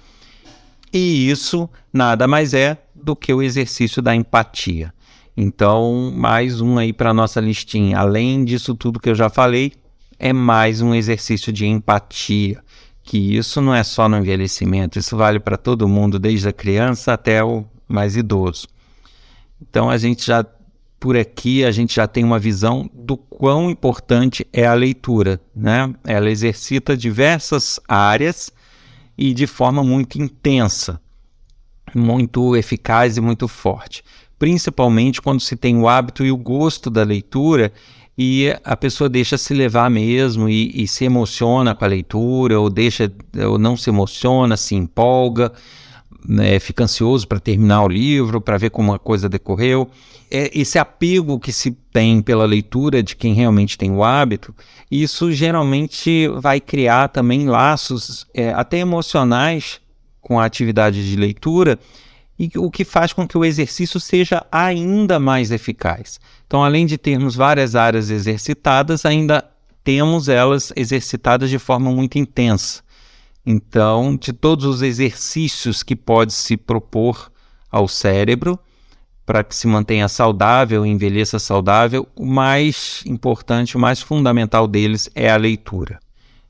E 0.93 1.29
isso 1.29 1.69
nada 1.91 2.27
mais 2.27 2.53
é 2.53 2.77
do 2.93 3.15
que 3.15 3.33
o 3.33 3.41
exercício 3.41 4.01
da 4.01 4.15
empatia. 4.15 4.93
Então, 5.35 6.13
mais 6.15 6.61
um 6.61 6.77
aí 6.77 6.93
para 6.93 7.13
nossa 7.13 7.41
listinha. 7.41 7.97
Além 7.97 8.45
disso 8.45 8.73
tudo 8.73 8.99
que 8.99 9.09
eu 9.09 9.15
já 9.15 9.29
falei, 9.29 9.73
é 10.17 10.31
mais 10.31 10.81
um 10.81 10.93
exercício 10.93 11.51
de 11.51 11.65
empatia 11.65 12.63
que 13.05 13.37
isso 13.37 13.61
não 13.61 13.73
é 13.73 13.83
só 13.83 14.09
no 14.09 14.17
envelhecimento, 14.17 14.97
isso 14.97 15.15
vale 15.15 15.39
para 15.39 15.57
todo 15.57 15.87
mundo, 15.87 16.17
desde 16.17 16.49
a 16.49 16.53
criança 16.53 17.13
até 17.13 17.43
o 17.43 17.63
mais 17.87 18.17
idoso. 18.17 18.67
Então 19.61 19.91
a 19.91 19.97
gente 19.97 20.25
já 20.25 20.43
por 20.99 21.17
aqui 21.17 21.63
a 21.63 21.71
gente 21.71 21.95
já 21.95 22.07
tem 22.07 22.23
uma 22.23 22.39
visão 22.39 22.89
do 22.93 23.17
quão 23.17 23.69
importante 23.69 24.45
é 24.51 24.65
a 24.65 24.73
leitura, 24.73 25.39
né? 25.55 25.93
Ela 26.03 26.29
exercita 26.29 26.97
diversas 26.97 27.79
áreas 27.87 28.51
e 29.17 29.33
de 29.33 29.47
forma 29.47 29.83
muito 29.83 30.21
intensa, 30.21 30.99
muito 31.93 32.55
eficaz 32.55 33.17
e 33.17 33.21
muito 33.21 33.47
forte. 33.47 34.03
Principalmente 34.37 35.21
quando 35.21 35.39
se 35.39 35.55
tem 35.55 35.77
o 35.77 35.87
hábito 35.87 36.25
e 36.25 36.31
o 36.31 36.37
gosto 36.37 36.89
da 36.89 37.03
leitura 37.03 37.71
e 38.17 38.53
a 38.63 38.77
pessoa 38.77 39.09
deixa 39.09 39.37
se 39.37 39.53
levar 39.53 39.89
mesmo 39.89 40.47
e, 40.47 40.71
e, 40.83 40.87
se 40.87 41.03
emociona 41.03 41.75
com 41.75 41.83
a 41.83 41.87
leitura, 41.87 42.59
ou 42.59 42.69
deixa, 42.69 43.11
ou 43.45 43.57
não 43.57 43.75
se 43.75 43.89
emociona, 43.89 44.55
se 44.55 44.73
empolga, 44.73 45.51
né, 46.27 46.59
fica 46.59 46.83
ansioso 46.83 47.27
para 47.27 47.39
terminar 47.39 47.83
o 47.83 47.87
livro, 47.87 48.41
para 48.41 48.57
ver 48.57 48.69
como 48.69 48.93
a 48.93 48.99
coisa 48.99 49.29
decorreu. 49.29 49.89
É 50.29 50.49
esse 50.57 50.79
apego 50.79 51.39
que 51.39 51.51
se 51.51 51.71
tem 51.71 52.21
pela 52.21 52.45
leitura 52.45 53.03
de 53.03 53.15
quem 53.15 53.33
realmente 53.33 53.77
tem 53.77 53.91
o 53.91 54.03
hábito, 54.03 54.53
isso 54.89 55.31
geralmente 55.31 56.27
vai 56.39 56.59
criar 56.59 57.09
também 57.09 57.47
laços 57.47 58.25
é, 58.33 58.51
até 58.51 58.79
emocionais 58.79 59.79
com 60.19 60.39
a 60.39 60.45
atividade 60.45 61.07
de 61.07 61.15
leitura 61.15 61.77
e 62.37 62.49
o 62.57 62.69
que 62.69 62.83
faz 62.83 63.13
com 63.13 63.27
que 63.27 63.37
o 63.37 63.45
exercício 63.45 63.99
seja 63.99 64.45
ainda 64.51 65.19
mais 65.19 65.51
eficaz. 65.51 66.19
Então, 66.45 66.63
além 66.63 66.85
de 66.85 66.97
termos 66.97 67.35
várias 67.35 67.75
áreas 67.75 68.09
exercitadas, 68.09 69.05
ainda 69.05 69.45
temos 69.83 70.27
elas 70.27 70.73
exercitadas 70.75 71.49
de 71.49 71.59
forma 71.59 71.91
muito 71.91 72.17
intensa. 72.17 72.83
Então, 73.45 74.15
de 74.15 74.33
todos 74.33 74.65
os 74.65 74.81
exercícios 74.81 75.83
que 75.83 75.95
pode 75.95 76.33
se 76.33 76.57
propor 76.57 77.31
ao 77.69 77.87
cérebro 77.87 78.59
para 79.25 79.43
que 79.43 79.55
se 79.55 79.67
mantenha 79.67 80.07
saudável 80.07 80.85
envelheça 80.85 81.39
saudável, 81.39 82.07
o 82.15 82.25
mais 82.25 83.03
importante, 83.05 83.75
o 83.75 83.79
mais 83.79 84.01
fundamental 84.01 84.67
deles 84.67 85.09
é 85.15 85.29
a 85.29 85.37
leitura. 85.37 85.99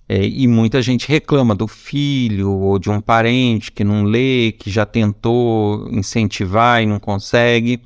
É, 0.08 0.24
e 0.24 0.48
muita 0.48 0.82
gente 0.82 1.08
reclama 1.08 1.56
do 1.56 1.68
filho 1.68 2.52
ou 2.52 2.78
de 2.78 2.92
um 2.92 3.02
parente 3.02 3.72
que 3.72 3.84
não 3.84 4.04
lê, 4.04 4.52
que 4.52 4.70
já 4.70 4.86
tentou 4.86 5.90
incentivar 5.90 6.84
e 6.84 6.86
não 6.86 7.00
consegue. 7.00 7.82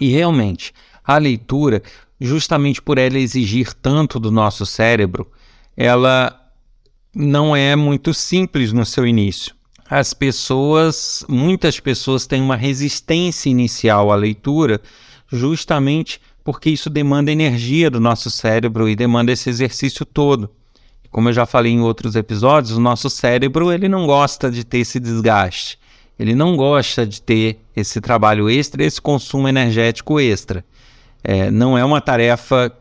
E 0.00 0.08
realmente, 0.10 0.72
a 1.04 1.16
leitura, 1.16 1.80
justamente 2.20 2.82
por 2.82 2.98
ela 2.98 3.18
exigir 3.18 3.72
tanto 3.72 4.18
do 4.18 4.32
nosso 4.32 4.66
cérebro, 4.66 5.30
ela 5.76 6.43
não 7.14 7.54
é 7.54 7.76
muito 7.76 8.12
simples 8.12 8.72
no 8.72 8.84
seu 8.84 9.06
início. 9.06 9.54
As 9.88 10.12
pessoas, 10.12 11.24
muitas 11.28 11.78
pessoas 11.78 12.26
têm 12.26 12.40
uma 12.40 12.56
resistência 12.56 13.50
inicial 13.50 14.10
à 14.10 14.16
leitura, 14.16 14.80
justamente 15.30 16.20
porque 16.42 16.70
isso 16.70 16.90
demanda 16.90 17.30
energia 17.30 17.90
do 17.90 18.00
nosso 18.00 18.30
cérebro 18.30 18.88
e 18.88 18.96
demanda 18.96 19.32
esse 19.32 19.48
exercício 19.48 20.04
todo. 20.04 20.50
Como 21.10 21.28
eu 21.28 21.32
já 21.32 21.46
falei 21.46 21.72
em 21.72 21.80
outros 21.80 22.16
episódios, 22.16 22.76
o 22.76 22.80
nosso 22.80 23.08
cérebro 23.08 23.70
ele 23.70 23.88
não 23.88 24.06
gosta 24.06 24.50
de 24.50 24.64
ter 24.64 24.78
esse 24.78 24.98
desgaste. 24.98 25.78
Ele 26.18 26.34
não 26.34 26.56
gosta 26.56 27.06
de 27.06 27.20
ter 27.20 27.60
esse 27.74 28.00
trabalho 28.00 28.48
extra, 28.50 28.84
esse 28.84 29.00
consumo 29.00 29.48
energético 29.48 30.20
extra. 30.20 30.64
É, 31.22 31.50
não 31.50 31.78
é 31.78 31.84
uma 31.84 32.00
tarefa 32.00 32.72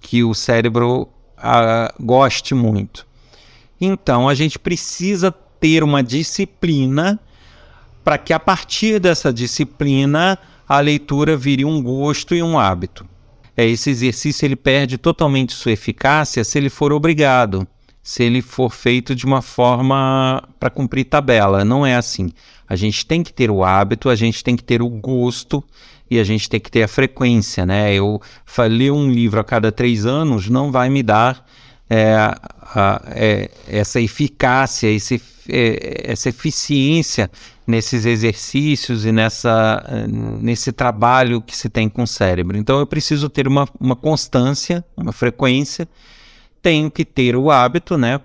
que 0.00 0.24
o 0.24 0.34
cérebro 0.34 1.08
a, 1.36 1.86
ah, 1.86 1.94
goste 2.00 2.54
muito. 2.54 3.06
Então 3.84 4.28
a 4.28 4.34
gente 4.34 4.58
precisa 4.58 5.32
ter 5.60 5.82
uma 5.82 6.02
disciplina 6.02 7.18
para 8.02 8.18
que 8.18 8.32
a 8.32 8.40
partir 8.40 8.98
dessa 8.98 9.32
disciplina 9.32 10.38
a 10.68 10.80
leitura 10.80 11.36
vire 11.36 11.64
um 11.64 11.82
gosto 11.82 12.34
e 12.34 12.42
um 12.42 12.58
hábito. 12.58 13.06
É, 13.56 13.64
esse 13.66 13.90
exercício 13.90 14.44
ele 14.44 14.56
perde 14.56 14.98
totalmente 14.98 15.52
sua 15.52 15.72
eficácia 15.72 16.42
se 16.42 16.58
ele 16.58 16.68
for 16.68 16.92
obrigado 16.92 17.66
se 18.04 18.22
ele 18.22 18.42
for 18.42 18.70
feito 18.70 19.14
de 19.14 19.24
uma 19.24 19.40
forma 19.40 20.46
para 20.60 20.68
cumprir 20.68 21.06
tabela. 21.06 21.64
Não 21.64 21.86
é 21.86 21.96
assim. 21.96 22.30
A 22.68 22.76
gente 22.76 23.06
tem 23.06 23.22
que 23.22 23.32
ter 23.32 23.50
o 23.50 23.64
hábito, 23.64 24.10
a 24.10 24.14
gente 24.14 24.44
tem 24.44 24.54
que 24.54 24.62
ter 24.62 24.82
o 24.82 24.88
gosto 24.90 25.64
e 26.10 26.20
a 26.20 26.24
gente 26.24 26.48
tem 26.50 26.60
que 26.60 26.70
ter 26.70 26.82
a 26.82 26.88
frequência, 26.88 27.64
né? 27.64 27.94
Eu 27.94 28.20
ler 28.68 28.92
um 28.92 29.10
livro 29.10 29.40
a 29.40 29.44
cada 29.44 29.72
três 29.72 30.04
anos 30.04 30.50
não 30.50 30.70
vai 30.70 30.90
me 30.90 31.02
dar 31.02 31.46
é, 31.94 32.16
a, 32.16 33.02
é, 33.08 33.50
essa 33.68 34.00
eficácia, 34.00 34.88
esse, 34.88 35.22
é, 35.48 36.10
essa 36.10 36.28
eficiência 36.28 37.30
nesses 37.66 38.04
exercícios 38.04 39.04
e 39.04 39.12
nessa, 39.12 40.06
nesse 40.40 40.72
trabalho 40.72 41.40
que 41.40 41.56
se 41.56 41.68
tem 41.68 41.88
com 41.88 42.02
o 42.02 42.06
cérebro. 42.06 42.56
Então 42.56 42.78
eu 42.78 42.86
preciso 42.86 43.28
ter 43.28 43.46
uma, 43.46 43.66
uma 43.80 43.96
constância, 43.96 44.84
uma 44.96 45.12
frequência 45.12 45.88
tenho 46.64 46.90
que 46.90 47.04
ter 47.04 47.36
o 47.36 47.50
hábito, 47.50 47.98
né, 47.98 48.18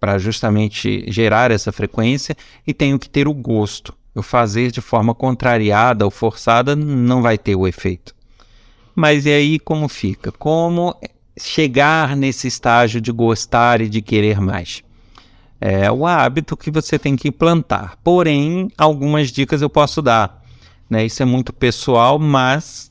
para 0.00 0.16
justamente 0.16 1.04
gerar 1.12 1.50
essa 1.50 1.70
frequência 1.70 2.34
e 2.66 2.72
tenho 2.72 2.98
que 2.98 3.08
ter 3.08 3.28
o 3.28 3.34
gosto. 3.34 3.94
Eu 4.14 4.22
fazer 4.22 4.70
de 4.70 4.80
forma 4.80 5.14
contrariada 5.14 6.06
ou 6.06 6.10
forçada 6.10 6.74
não 6.74 7.20
vai 7.20 7.36
ter 7.36 7.54
o 7.54 7.68
efeito. 7.68 8.14
Mas 8.94 9.26
e 9.26 9.30
aí 9.30 9.58
como 9.58 9.88
fica? 9.88 10.32
Como 10.32 10.96
chegar 11.38 12.16
nesse 12.16 12.48
estágio 12.48 13.00
de 13.00 13.10
gostar 13.10 13.80
e 13.80 13.88
de 13.88 14.02
querer 14.02 14.40
mais? 14.40 14.82
É 15.60 15.90
o 15.90 16.06
hábito 16.06 16.56
que 16.56 16.70
você 16.70 16.98
tem 16.98 17.14
que 17.14 17.28
implantar. 17.28 17.96
Porém, 18.02 18.68
algumas 18.76 19.30
dicas 19.30 19.62
eu 19.62 19.70
posso 19.70 20.02
dar. 20.02 20.42
Né? 20.90 21.06
Isso 21.06 21.22
é 21.22 21.26
muito 21.26 21.52
pessoal, 21.52 22.18
mas 22.18 22.90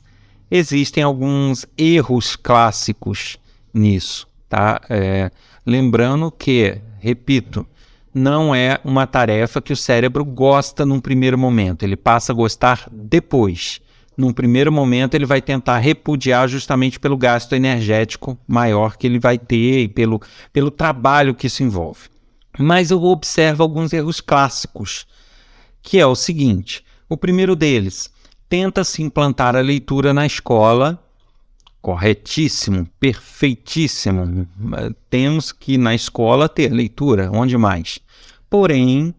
existem 0.50 1.02
alguns 1.02 1.66
erros 1.76 2.34
clássicos 2.34 3.38
nisso 3.72 4.26
tá? 4.52 4.82
É, 4.90 5.30
lembrando 5.64 6.30
que, 6.30 6.78
repito, 7.00 7.66
não 8.12 8.54
é 8.54 8.78
uma 8.84 9.06
tarefa 9.06 9.62
que 9.62 9.72
o 9.72 9.76
cérebro 9.76 10.22
gosta 10.26 10.84
num 10.84 11.00
primeiro 11.00 11.38
momento, 11.38 11.84
ele 11.84 11.96
passa 11.96 12.32
a 12.32 12.34
gostar 12.34 12.86
depois. 12.92 13.80
Num 14.16 14.32
primeiro 14.32 14.70
momento, 14.70 15.14
ele 15.14 15.24
vai 15.24 15.40
tentar 15.40 15.78
repudiar 15.78 16.48
justamente 16.48 17.00
pelo 17.00 17.16
gasto 17.16 17.54
energético 17.54 18.38
maior 18.46 18.96
que 18.96 19.06
ele 19.06 19.18
vai 19.18 19.38
ter 19.38 19.82
e 19.82 19.88
pelo, 19.88 20.20
pelo 20.52 20.70
trabalho 20.70 21.34
que 21.34 21.46
isso 21.46 21.62
envolve. 21.62 22.10
Mas 22.58 22.90
eu 22.90 23.02
observo 23.02 23.62
alguns 23.62 23.92
erros 23.92 24.20
clássicos, 24.20 25.06
que 25.82 25.98
é 25.98 26.06
o 26.06 26.14
seguinte: 26.14 26.84
o 27.08 27.16
primeiro 27.16 27.56
deles, 27.56 28.12
tenta 28.48 28.84
se 28.84 29.02
implantar 29.02 29.56
a 29.56 29.60
leitura 29.60 30.12
na 30.12 30.26
escola 30.26 31.02
corretíssimo, 31.82 32.86
perfeitíssimo. 33.00 34.46
Temos 35.10 35.50
que 35.50 35.76
na 35.76 35.94
escola 35.94 36.48
ter 36.48 36.72
leitura, 36.72 37.28
onde 37.32 37.58
mais? 37.58 37.98
Porém, 38.48 39.12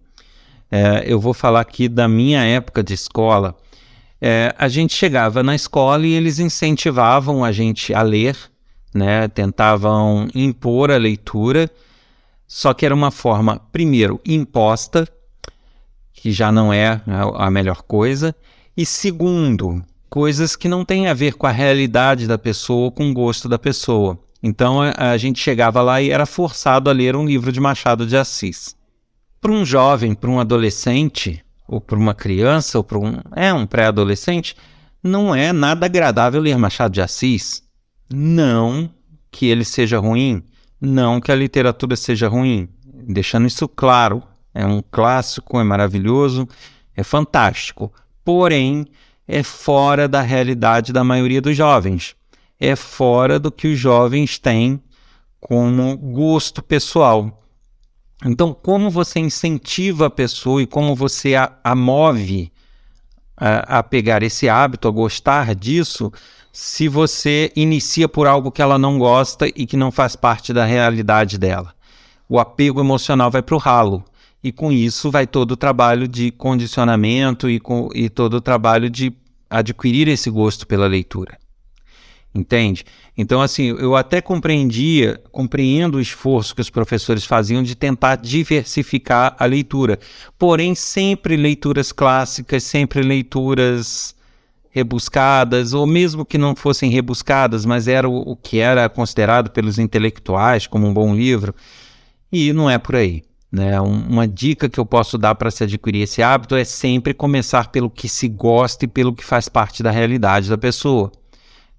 é, 0.71 1.03
eu 1.05 1.19
vou 1.19 1.33
falar 1.33 1.59
aqui 1.59 1.89
da 1.89 2.07
minha 2.07 2.41
época 2.43 2.81
de 2.81 2.93
escola. 2.93 3.55
É, 4.25 4.55
a 4.57 4.69
gente 4.69 4.95
chegava 4.95 5.43
na 5.43 5.53
escola 5.53 6.07
e 6.07 6.13
eles 6.13 6.39
incentivavam 6.39 7.43
a 7.43 7.51
gente 7.51 7.93
a 7.93 8.01
ler, 8.01 8.37
né? 8.95 9.27
tentavam 9.27 10.29
impor 10.33 10.89
a 10.89 10.95
leitura, 10.95 11.69
só 12.47 12.73
que 12.73 12.85
era 12.85 12.95
uma 12.95 13.11
forma, 13.11 13.59
primeiro, 13.73 14.21
imposta, 14.25 15.05
que 16.13 16.31
já 16.31 16.53
não 16.53 16.71
é 16.71 17.01
a 17.35 17.51
melhor 17.51 17.81
coisa, 17.81 18.33
e 18.77 18.85
segundo, 18.85 19.83
coisas 20.09 20.55
que 20.55 20.69
não 20.69 20.85
têm 20.85 21.07
a 21.07 21.13
ver 21.13 21.33
com 21.33 21.45
a 21.45 21.51
realidade 21.51 22.25
da 22.25 22.37
pessoa, 22.37 22.89
com 22.89 23.11
o 23.11 23.13
gosto 23.13 23.49
da 23.49 23.59
pessoa. 23.59 24.17
Então 24.41 24.81
a, 24.81 24.93
a 25.11 25.17
gente 25.17 25.41
chegava 25.41 25.81
lá 25.81 26.01
e 26.01 26.11
era 26.11 26.25
forçado 26.25 26.89
a 26.89 26.93
ler 26.93 27.17
um 27.17 27.25
livro 27.25 27.51
de 27.51 27.59
Machado 27.59 28.07
de 28.07 28.15
Assis. 28.15 28.73
Para 29.41 29.51
um 29.51 29.65
jovem, 29.65 30.15
para 30.15 30.29
um 30.29 30.39
adolescente, 30.39 31.42
ou 31.67 31.79
para 31.81 31.97
uma 31.97 32.13
criança, 32.13 32.77
ou 32.77 32.83
para 32.83 32.99
um, 32.99 33.19
é, 33.35 33.53
um 33.53 33.65
pré-adolescente, 33.65 34.55
não 35.01 35.33
é 35.35 35.51
nada 35.51 35.85
agradável 35.85 36.41
ler 36.41 36.57
Machado 36.57 36.93
de 36.93 37.01
Assis. 37.01 37.63
Não 38.11 38.89
que 39.31 39.47
ele 39.47 39.65
seja 39.65 39.99
ruim, 39.99 40.43
não 40.79 41.19
que 41.19 41.31
a 41.31 41.35
literatura 41.35 41.95
seja 41.95 42.27
ruim, 42.27 42.69
deixando 43.07 43.47
isso 43.47 43.67
claro. 43.67 44.23
É 44.53 44.65
um 44.65 44.83
clássico, 44.91 45.59
é 45.59 45.63
maravilhoso, 45.63 46.47
é 46.95 47.03
fantástico. 47.03 47.91
Porém, 48.23 48.85
é 49.27 49.41
fora 49.41 50.07
da 50.07 50.21
realidade 50.21 50.93
da 50.93 51.03
maioria 51.03 51.41
dos 51.41 51.57
jovens. 51.57 52.15
É 52.59 52.75
fora 52.75 53.39
do 53.39 53.51
que 53.51 53.67
os 53.67 53.79
jovens 53.79 54.37
têm 54.37 54.81
como 55.39 55.97
gosto 55.97 56.61
pessoal. 56.61 57.42
Então, 58.25 58.53
como 58.53 58.89
você 58.89 59.19
incentiva 59.19 60.05
a 60.05 60.09
pessoa 60.09 60.61
e 60.61 60.67
como 60.67 60.95
você 60.95 61.35
a, 61.35 61.51
a 61.63 61.75
move 61.75 62.51
a, 63.35 63.79
a 63.79 63.83
pegar 63.83 64.23
esse 64.23 64.47
hábito, 64.47 64.87
a 64.87 64.91
gostar 64.91 65.53
disso, 65.53 66.11
se 66.51 66.87
você 66.87 67.51
inicia 67.55 68.07
por 68.07 68.27
algo 68.27 68.51
que 68.51 68.61
ela 68.61 68.77
não 68.77 68.97
gosta 68.97 69.47
e 69.47 69.65
que 69.65 69.75
não 69.75 69.91
faz 69.91 70.15
parte 70.15 70.53
da 70.53 70.63
realidade 70.63 71.37
dela? 71.37 71.73
O 72.29 72.39
apego 72.39 72.79
emocional 72.79 73.29
vai 73.29 73.41
para 73.41 73.55
o 73.55 73.59
ralo 73.59 74.03
e 74.43 74.51
com 74.51 74.71
isso 74.71 75.11
vai 75.11 75.27
todo 75.27 75.51
o 75.51 75.57
trabalho 75.57 76.07
de 76.07 76.31
condicionamento 76.31 77.49
e, 77.49 77.59
com, 77.59 77.89
e 77.93 78.09
todo 78.09 78.35
o 78.35 78.41
trabalho 78.41 78.89
de 78.89 79.13
adquirir 79.49 80.07
esse 80.07 80.29
gosto 80.29 80.65
pela 80.65 80.87
leitura. 80.87 81.37
Entende? 82.35 82.83
Então, 83.15 83.41
assim, 83.41 83.67
eu 83.67 83.95
até 83.95 84.19
compreendia, 84.19 85.21
compreendo 85.31 85.97
o 85.97 86.01
esforço 86.01 86.55
que 86.55 86.61
os 86.61 86.69
professores 86.69 87.25
faziam 87.25 87.61
de 87.61 87.75
tentar 87.75 88.15
diversificar 88.15 89.35
a 89.37 89.45
leitura, 89.45 89.99
porém, 90.37 90.73
sempre 90.73 91.37
leituras 91.37 91.91
clássicas, 91.91 92.63
sempre 92.63 93.03
leituras 93.03 94.15
rebuscadas, 94.71 95.75
ou 95.75 95.85
mesmo 95.85 96.25
que 96.25 96.39
não 96.39 96.55
fossem 96.55 96.89
rebuscadas, 96.89 97.63
mas 97.63 97.87
era 97.87 98.09
o, 98.09 98.31
o 98.31 98.35
que 98.35 98.57
era 98.57 98.89
considerado 98.89 99.51
pelos 99.51 99.77
intelectuais 99.77 100.65
como 100.65 100.87
um 100.87 100.93
bom 100.93 101.13
livro, 101.13 101.53
e 102.31 102.51
não 102.51 102.67
é 102.67 102.79
por 102.79 102.95
aí. 102.95 103.21
Né? 103.51 103.79
uma 103.79 104.27
dica 104.27 104.67
que 104.67 104.79
eu 104.79 104.85
posso 104.85 105.15
dar 105.15 105.35
para 105.35 105.51
se 105.51 105.63
adquirir 105.63 106.01
esse 106.01 106.23
hábito 106.23 106.55
é 106.55 106.63
sempre 106.63 107.13
começar 107.13 107.67
pelo 107.67 107.87
que 107.87 108.09
se 108.09 108.27
gosta 108.27 108.85
e 108.85 108.87
pelo 108.87 109.13
que 109.13 109.23
faz 109.23 109.47
parte 109.47 109.83
da 109.83 109.91
realidade 109.91 110.49
da 110.49 110.57
pessoa. 110.57 111.11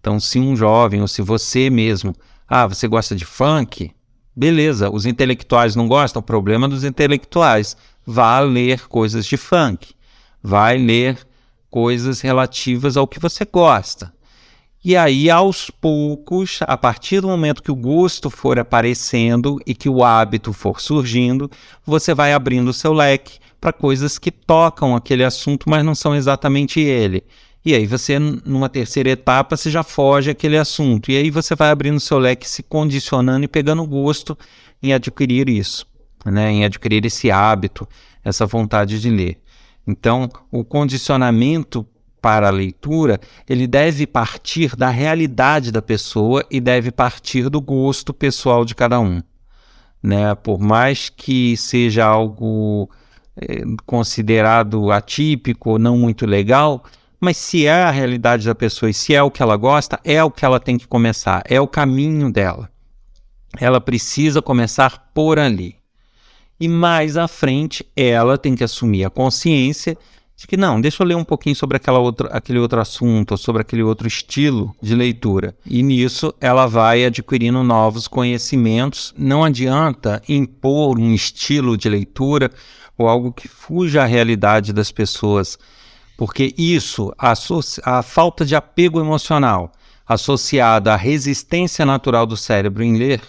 Então, 0.04 0.20
se 0.20 0.38
um 0.38 0.54
jovem 0.54 1.00
ou 1.00 1.08
se 1.08 1.22
você 1.22 1.70
mesmo, 1.70 2.14
ah, 2.46 2.66
você 2.66 2.86
gosta 2.86 3.16
de 3.16 3.24
funk, 3.24 3.90
beleza, 4.36 4.90
os 4.90 5.06
intelectuais 5.06 5.74
não 5.74 5.88
gostam, 5.88 6.20
problema 6.20 6.68
dos 6.68 6.84
intelectuais. 6.84 7.74
Vá 8.04 8.38
ler 8.40 8.86
coisas 8.86 9.24
de 9.24 9.38
funk, 9.38 9.94
vai 10.42 10.76
ler 10.76 11.16
coisas 11.70 12.20
relativas 12.20 12.98
ao 12.98 13.08
que 13.08 13.18
você 13.18 13.46
gosta. 13.46 14.12
E 14.84 14.94
aí, 14.94 15.30
aos 15.30 15.70
poucos, 15.70 16.58
a 16.60 16.76
partir 16.76 17.22
do 17.22 17.28
momento 17.28 17.62
que 17.62 17.72
o 17.72 17.74
gosto 17.74 18.28
for 18.28 18.58
aparecendo 18.58 19.58
e 19.66 19.74
que 19.74 19.88
o 19.88 20.04
hábito 20.04 20.52
for 20.52 20.82
surgindo, 20.82 21.50
você 21.82 22.12
vai 22.12 22.34
abrindo 22.34 22.68
o 22.68 22.74
seu 22.74 22.92
leque 22.92 23.38
para 23.58 23.72
coisas 23.72 24.18
que 24.18 24.30
tocam 24.30 24.94
aquele 24.94 25.24
assunto, 25.24 25.70
mas 25.70 25.82
não 25.82 25.94
são 25.94 26.14
exatamente 26.14 26.78
ele. 26.78 27.24
E 27.64 27.74
aí 27.74 27.86
você, 27.86 28.18
numa 28.18 28.68
terceira 28.68 29.10
etapa, 29.10 29.56
você 29.56 29.70
já 29.70 29.82
foge 29.82 30.30
aquele 30.30 30.58
assunto. 30.58 31.10
E 31.10 31.16
aí 31.16 31.30
você 31.30 31.54
vai 31.54 31.70
abrindo 31.70 31.98
seu 31.98 32.18
leque, 32.18 32.48
se 32.48 32.62
condicionando 32.62 33.44
e 33.44 33.48
pegando 33.48 33.86
gosto 33.86 34.36
em 34.82 34.92
adquirir 34.92 35.48
isso, 35.48 35.86
né? 36.26 36.50
em 36.50 36.64
adquirir 36.64 37.06
esse 37.06 37.30
hábito, 37.30 37.88
essa 38.22 38.44
vontade 38.44 39.00
de 39.00 39.08
ler. 39.08 39.38
Então, 39.86 40.28
o 40.50 40.62
condicionamento 40.62 41.86
para 42.20 42.48
a 42.48 42.50
leitura, 42.50 43.20
ele 43.48 43.66
deve 43.66 44.06
partir 44.06 44.74
da 44.76 44.88
realidade 44.88 45.70
da 45.70 45.82
pessoa 45.82 46.44
e 46.50 46.58
deve 46.58 46.90
partir 46.90 47.50
do 47.50 47.60
gosto 47.60 48.14
pessoal 48.14 48.64
de 48.64 48.74
cada 48.74 48.98
um. 49.00 49.22
né? 50.02 50.34
Por 50.34 50.58
mais 50.58 51.08
que 51.08 51.56
seja 51.56 52.04
algo 52.04 52.90
é, 53.36 53.62
considerado 53.86 54.90
atípico, 54.90 55.78
não 55.78 55.98
muito 55.98 56.26
legal, 56.26 56.84
mas 57.24 57.38
se 57.38 57.64
é 57.64 57.72
a 57.82 57.90
realidade 57.90 58.46
da 58.46 58.54
pessoa 58.54 58.90
e 58.90 58.94
se 58.94 59.14
é 59.14 59.22
o 59.22 59.30
que 59.30 59.42
ela 59.42 59.56
gosta, 59.56 59.98
é 60.04 60.22
o 60.22 60.30
que 60.30 60.44
ela 60.44 60.60
tem 60.60 60.76
que 60.76 60.86
começar, 60.86 61.42
é 61.48 61.58
o 61.58 61.66
caminho 61.66 62.30
dela. 62.30 62.70
Ela 63.58 63.80
precisa 63.80 64.42
começar 64.42 65.10
por 65.14 65.38
ali. 65.38 65.76
E 66.60 66.68
mais 66.68 67.16
à 67.16 67.26
frente, 67.26 67.84
ela 67.96 68.36
tem 68.36 68.54
que 68.54 68.62
assumir 68.62 69.04
a 69.04 69.10
consciência 69.10 69.96
de 70.36 70.46
que 70.46 70.56
não, 70.56 70.80
deixa 70.80 71.02
eu 71.02 71.06
ler 71.06 71.14
um 71.14 71.24
pouquinho 71.24 71.56
sobre 71.56 71.76
aquela 71.76 71.98
outra, 71.98 72.28
aquele 72.28 72.58
outro 72.58 72.80
assunto, 72.80 73.38
sobre 73.38 73.62
aquele 73.62 73.82
outro 73.82 74.06
estilo 74.06 74.74
de 74.82 74.94
leitura. 74.94 75.56
E 75.64 75.82
nisso 75.82 76.34
ela 76.40 76.66
vai 76.66 77.04
adquirindo 77.04 77.62
novos 77.62 78.06
conhecimentos. 78.06 79.14
Não 79.16 79.42
adianta 79.42 80.20
impor 80.28 80.98
um 80.98 81.14
estilo 81.14 81.76
de 81.76 81.88
leitura 81.88 82.50
ou 82.98 83.08
algo 83.08 83.32
que 83.32 83.48
fuja 83.48 84.02
à 84.02 84.06
realidade 84.06 84.72
das 84.72 84.92
pessoas, 84.92 85.58
porque 86.16 86.54
isso, 86.56 87.12
a, 87.18 87.34
a 87.84 88.02
falta 88.02 88.44
de 88.44 88.54
apego 88.54 89.00
emocional 89.00 89.72
associada 90.06 90.92
à 90.92 90.96
resistência 90.96 91.84
natural 91.84 92.26
do 92.26 92.36
cérebro 92.36 92.82
em 92.82 92.96
ler, 92.96 93.22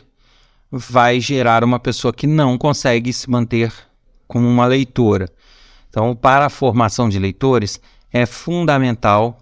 vai 0.70 1.20
gerar 1.20 1.64
uma 1.64 1.80
pessoa 1.80 2.14
que 2.14 2.28
não 2.28 2.58
consegue 2.58 3.14
se 3.14 3.30
manter 3.30 3.72
como 4.28 4.48
uma 4.48 4.66
leitora. 4.66 5.30
Então, 5.90 6.16
para 6.16 6.48
a 6.48 6.50
formação 6.50 7.08
de 7.08 7.18
leitores, 7.18 7.80
é 8.12 8.26
fundamental 8.26 9.38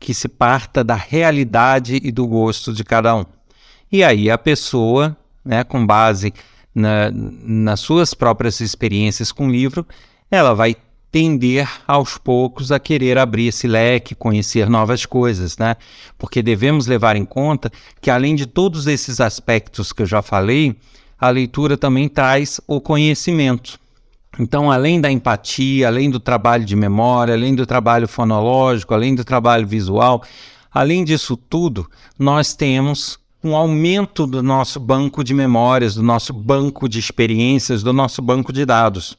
que 0.00 0.14
se 0.14 0.28
parta 0.28 0.82
da 0.82 0.94
realidade 0.94 2.00
e 2.02 2.10
do 2.10 2.26
gosto 2.26 2.72
de 2.72 2.82
cada 2.84 3.14
um. 3.14 3.24
E 3.92 4.02
aí 4.02 4.30
a 4.30 4.38
pessoa, 4.38 5.16
né, 5.44 5.62
com 5.64 5.86
base 5.86 6.32
na, 6.74 7.10
nas 7.12 7.80
suas 7.80 8.14
próprias 8.14 8.60
experiências 8.60 9.30
com 9.30 9.46
o 9.46 9.50
livro, 9.50 9.86
ela 10.30 10.54
vai 10.54 10.76
tender 11.14 11.70
aos 11.86 12.18
poucos 12.18 12.72
a 12.72 12.80
querer 12.80 13.18
abrir 13.18 13.46
esse 13.46 13.68
leque, 13.68 14.16
conhecer 14.16 14.68
novas 14.68 15.06
coisas, 15.06 15.56
né? 15.56 15.76
Porque 16.18 16.42
devemos 16.42 16.88
levar 16.88 17.14
em 17.14 17.24
conta 17.24 17.70
que 18.00 18.10
além 18.10 18.34
de 18.34 18.46
todos 18.46 18.88
esses 18.88 19.20
aspectos 19.20 19.92
que 19.92 20.02
eu 20.02 20.06
já 20.06 20.22
falei, 20.22 20.74
a 21.16 21.30
leitura 21.30 21.76
também 21.76 22.08
traz 22.08 22.60
o 22.66 22.80
conhecimento. 22.80 23.78
Então, 24.40 24.72
além 24.72 25.00
da 25.00 25.08
empatia, 25.08 25.86
além 25.86 26.10
do 26.10 26.18
trabalho 26.18 26.64
de 26.64 26.74
memória, 26.74 27.32
além 27.32 27.54
do 27.54 27.64
trabalho 27.64 28.08
fonológico, 28.08 28.92
além 28.92 29.14
do 29.14 29.24
trabalho 29.24 29.68
visual, 29.68 30.20
além 30.72 31.04
disso 31.04 31.36
tudo, 31.36 31.88
nós 32.18 32.54
temos 32.54 33.20
um 33.40 33.54
aumento 33.54 34.26
do 34.26 34.42
nosso 34.42 34.80
banco 34.80 35.22
de 35.22 35.32
memórias, 35.32 35.94
do 35.94 36.02
nosso 36.02 36.32
banco 36.32 36.88
de 36.88 36.98
experiências, 36.98 37.84
do 37.84 37.92
nosso 37.92 38.20
banco 38.20 38.52
de 38.52 38.66
dados. 38.66 39.16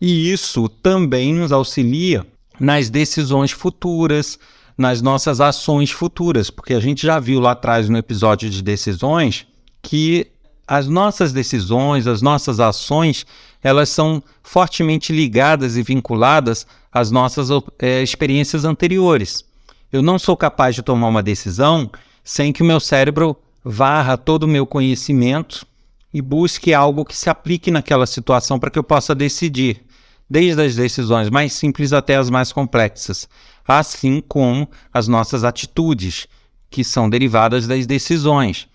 E 0.00 0.30
isso 0.30 0.68
também 0.68 1.34
nos 1.34 1.52
auxilia 1.52 2.26
nas 2.58 2.88
decisões 2.88 3.50
futuras, 3.50 4.38
nas 4.76 5.02
nossas 5.02 5.40
ações 5.40 5.90
futuras, 5.90 6.50
porque 6.50 6.74
a 6.74 6.80
gente 6.80 7.04
já 7.04 7.18
viu 7.18 7.40
lá 7.40 7.52
atrás 7.52 7.88
no 7.88 7.98
episódio 7.98 8.48
de 8.48 8.62
decisões 8.62 9.46
que 9.82 10.28
as 10.66 10.86
nossas 10.86 11.32
decisões, 11.32 12.06
as 12.06 12.20
nossas 12.20 12.60
ações, 12.60 13.24
elas 13.62 13.88
são 13.88 14.22
fortemente 14.42 15.12
ligadas 15.12 15.76
e 15.76 15.82
vinculadas 15.82 16.66
às 16.92 17.10
nossas 17.10 17.48
é, 17.78 18.02
experiências 18.02 18.64
anteriores. 18.64 19.44
Eu 19.90 20.02
não 20.02 20.18
sou 20.18 20.36
capaz 20.36 20.74
de 20.74 20.82
tomar 20.82 21.08
uma 21.08 21.22
decisão 21.22 21.90
sem 22.22 22.52
que 22.52 22.62
o 22.62 22.66
meu 22.66 22.78
cérebro 22.78 23.36
varra 23.64 24.16
todo 24.18 24.42
o 24.44 24.48
meu 24.48 24.66
conhecimento 24.66 25.66
e 26.12 26.20
busque 26.20 26.74
algo 26.74 27.04
que 27.04 27.16
se 27.16 27.30
aplique 27.30 27.70
naquela 27.70 28.06
situação 28.06 28.58
para 28.58 28.70
que 28.70 28.78
eu 28.78 28.84
possa 28.84 29.14
decidir, 29.14 29.82
desde 30.28 30.60
as 30.62 30.74
decisões 30.74 31.30
mais 31.30 31.52
simples 31.52 31.92
até 31.92 32.16
as 32.16 32.28
mais 32.30 32.52
complexas, 32.52 33.28
assim 33.66 34.22
como 34.26 34.68
as 34.92 35.08
nossas 35.08 35.44
atitudes, 35.44 36.26
que 36.70 36.84
são 36.84 37.08
derivadas 37.08 37.66
das 37.66 37.86
decisões. 37.86 38.68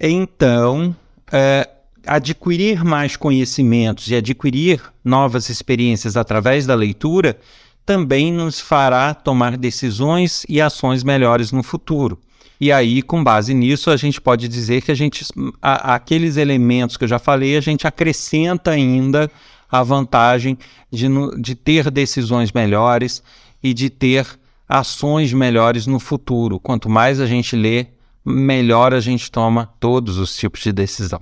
Então, 0.00 0.94
é, 1.32 1.68
adquirir 2.06 2.84
mais 2.84 3.16
conhecimentos 3.16 4.08
e 4.08 4.14
adquirir 4.14 4.80
novas 5.04 5.48
experiências 5.48 6.16
através 6.16 6.66
da 6.66 6.74
leitura 6.74 7.38
também 7.86 8.32
nos 8.32 8.60
fará 8.60 9.12
tomar 9.12 9.56
decisões 9.56 10.44
e 10.48 10.60
ações 10.60 11.04
melhores 11.04 11.52
no 11.52 11.62
futuro. 11.62 12.18
E 12.60 12.72
aí, 12.72 13.02
com 13.02 13.22
base 13.22 13.52
nisso, 13.52 13.90
a 13.90 13.96
gente 13.96 14.20
pode 14.20 14.48
dizer 14.48 14.80
que 14.80 14.90
a 14.90 14.94
gente, 14.94 15.26
a, 15.60 15.94
aqueles 15.94 16.36
elementos 16.36 16.96
que 16.96 17.04
eu 17.04 17.08
já 17.08 17.18
falei, 17.18 17.56
a 17.56 17.60
gente 17.60 17.86
acrescenta 17.86 18.70
ainda 18.70 19.30
a 19.74 19.82
vantagem 19.82 20.56
de, 20.88 21.08
de 21.40 21.56
ter 21.56 21.90
decisões 21.90 22.52
melhores 22.52 23.20
e 23.60 23.74
de 23.74 23.90
ter 23.90 24.24
ações 24.68 25.32
melhores 25.32 25.84
no 25.84 25.98
futuro. 25.98 26.60
Quanto 26.60 26.88
mais 26.88 27.20
a 27.20 27.26
gente 27.26 27.56
lê, 27.56 27.88
melhor 28.24 28.94
a 28.94 29.00
gente 29.00 29.32
toma 29.32 29.68
todos 29.80 30.16
os 30.16 30.36
tipos 30.36 30.62
de 30.62 30.72
decisão. 30.72 31.20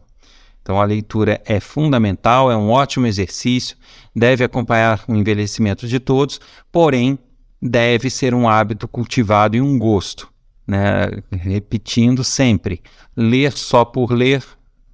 Então, 0.61 0.79
a 0.79 0.85
leitura 0.85 1.41
é 1.47 1.61
fundamental, 1.61 2.53
é 2.53 2.57
um 2.57 2.69
ótimo 2.69 3.07
exercício, 3.07 3.75
deve 4.15 4.45
acompanhar 4.45 5.03
o 5.09 5.15
envelhecimento 5.15 5.89
de 5.89 5.99
todos, 5.99 6.39
porém, 6.71 7.19
deve 7.61 8.11
ser 8.11 8.35
um 8.35 8.47
hábito 8.47 8.87
cultivado 8.87 9.57
e 9.57 9.63
um 9.63 9.79
gosto. 9.79 10.29
Né? 10.67 11.09
Repetindo 11.33 12.23
sempre: 12.23 12.83
ler 13.17 13.53
só 13.53 13.83
por 13.83 14.13
ler 14.13 14.45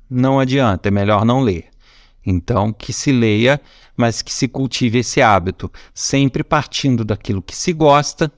não 0.09 0.39
adianta, 0.39 0.89
é 0.89 0.93
melhor 0.93 1.25
não 1.25 1.41
ler. 1.41 1.65
Então, 2.31 2.73
que 2.73 2.93
se 2.93 3.11
leia, 3.11 3.59
mas 3.97 4.21
que 4.21 4.33
se 4.33 4.47
cultive 4.47 4.99
esse 4.99 5.23
hábito, 5.23 5.73
sempre 5.95 6.45
partindo 6.45 7.05
daquilo 7.05 7.41
que 7.41 7.57
se 7.57 7.73
gosta 7.73 8.31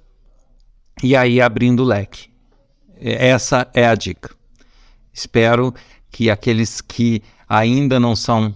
e 1.02 1.16
aí 1.16 1.40
abrindo 1.40 1.80
o 1.80 1.86
leque. 1.86 2.30
Essa 3.00 3.68
é 3.74 3.84
a 3.86 3.94
dica. 3.96 4.30
Espero 5.12 5.74
que 6.08 6.30
aqueles 6.30 6.80
que 6.80 7.20
ainda 7.48 7.98
não 7.98 8.14
são 8.14 8.54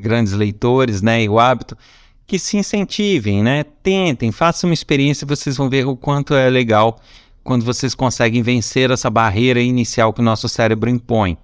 grandes 0.00 0.32
leitores, 0.32 1.02
né, 1.02 1.22
e 1.22 1.28
o 1.28 1.38
hábito, 1.38 1.76
que 2.26 2.38
se 2.38 2.56
incentivem, 2.56 3.42
né, 3.42 3.64
tentem, 3.82 4.32
façam 4.32 4.70
uma 4.70 4.74
experiência, 4.74 5.26
vocês 5.26 5.56
vão 5.56 5.68
ver 5.68 5.86
o 5.86 5.96
quanto 5.96 6.34
é 6.34 6.48
legal 6.48 6.98
quando 7.44 7.64
vocês 7.64 7.94
conseguem 7.94 8.42
vencer 8.42 8.90
essa 8.90 9.10
barreira 9.10 9.60
inicial 9.60 10.12
que 10.12 10.20
o 10.20 10.24
nosso 10.24 10.48
cérebro 10.48 10.88
impõe. 10.88 11.36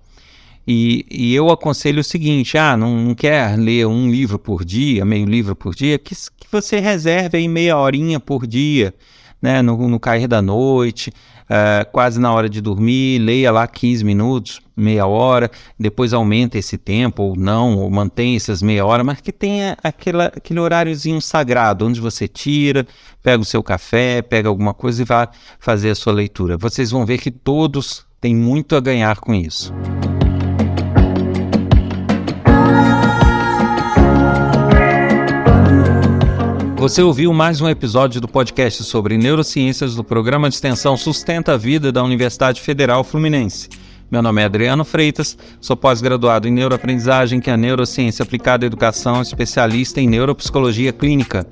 E, 0.66 1.06
e 1.10 1.34
eu 1.34 1.48
aconselho 1.50 2.00
o 2.00 2.04
seguinte: 2.04 2.58
ah, 2.58 2.76
não, 2.76 2.96
não, 2.96 3.14
quer 3.14 3.56
ler 3.56 3.86
um 3.86 4.10
livro 4.10 4.38
por 4.38 4.64
dia, 4.64 5.04
meio 5.04 5.24
livro 5.24 5.54
por 5.54 5.74
dia, 5.74 5.98
que, 5.98 6.14
que 6.14 6.46
você 6.50 6.80
reserve 6.80 7.38
aí 7.38 7.46
meia 7.46 7.76
horinha 7.76 8.18
por 8.18 8.46
dia, 8.46 8.92
né, 9.40 9.62
no, 9.62 9.88
no 9.88 10.00
cair 10.00 10.26
da 10.26 10.42
noite, 10.42 11.12
uh, 11.44 11.88
quase 11.92 12.18
na 12.18 12.32
hora 12.32 12.48
de 12.48 12.60
dormir, 12.60 13.18
leia 13.20 13.52
lá 13.52 13.66
15 13.66 14.04
minutos, 14.04 14.60
meia 14.76 15.06
hora, 15.06 15.50
depois 15.78 16.12
aumenta 16.12 16.58
esse 16.58 16.76
tempo 16.76 17.22
ou 17.22 17.36
não, 17.36 17.78
ou 17.78 17.90
mantém 17.90 18.34
essas 18.34 18.60
meia 18.60 18.84
hora, 18.84 19.04
mas 19.04 19.20
que 19.20 19.32
tenha 19.32 19.76
aquela, 19.84 20.26
aquele 20.26 20.58
horáriozinho 20.58 21.20
sagrado, 21.20 21.86
onde 21.86 22.00
você 22.00 22.26
tira, 22.26 22.84
pega 23.22 23.40
o 23.40 23.44
seu 23.44 23.62
café, 23.62 24.20
pega 24.20 24.48
alguma 24.48 24.74
coisa 24.74 25.02
e 25.02 25.04
vai 25.04 25.28
fazer 25.60 25.90
a 25.90 25.94
sua 25.94 26.12
leitura. 26.12 26.56
Vocês 26.56 26.90
vão 26.90 27.06
ver 27.06 27.18
que 27.18 27.30
todos 27.30 28.04
têm 28.20 28.34
muito 28.34 28.74
a 28.74 28.80
ganhar 28.80 29.20
com 29.20 29.32
isso. 29.34 29.72
Você 36.86 37.02
ouviu 37.02 37.32
mais 37.32 37.60
um 37.60 37.68
episódio 37.68 38.20
do 38.20 38.28
podcast 38.28 38.84
sobre 38.84 39.18
neurociências 39.18 39.96
do 39.96 40.04
programa 40.04 40.48
de 40.48 40.54
extensão 40.54 40.96
Sustenta 40.96 41.54
a 41.54 41.56
Vida 41.56 41.90
da 41.90 42.00
Universidade 42.00 42.60
Federal 42.60 43.02
Fluminense. 43.02 43.68
Meu 44.08 44.22
nome 44.22 44.40
é 44.40 44.44
Adriano 44.44 44.84
Freitas, 44.84 45.36
sou 45.60 45.76
pós-graduado 45.76 46.46
em 46.46 46.52
neuroaprendizagem, 46.52 47.40
que 47.40 47.50
é 47.50 47.54
a 47.54 47.56
neurociência 47.56 48.22
aplicada 48.22 48.64
à 48.64 48.68
educação, 48.68 49.20
especialista 49.20 50.00
em 50.00 50.06
neuropsicologia 50.06 50.92
clínica. 50.92 51.44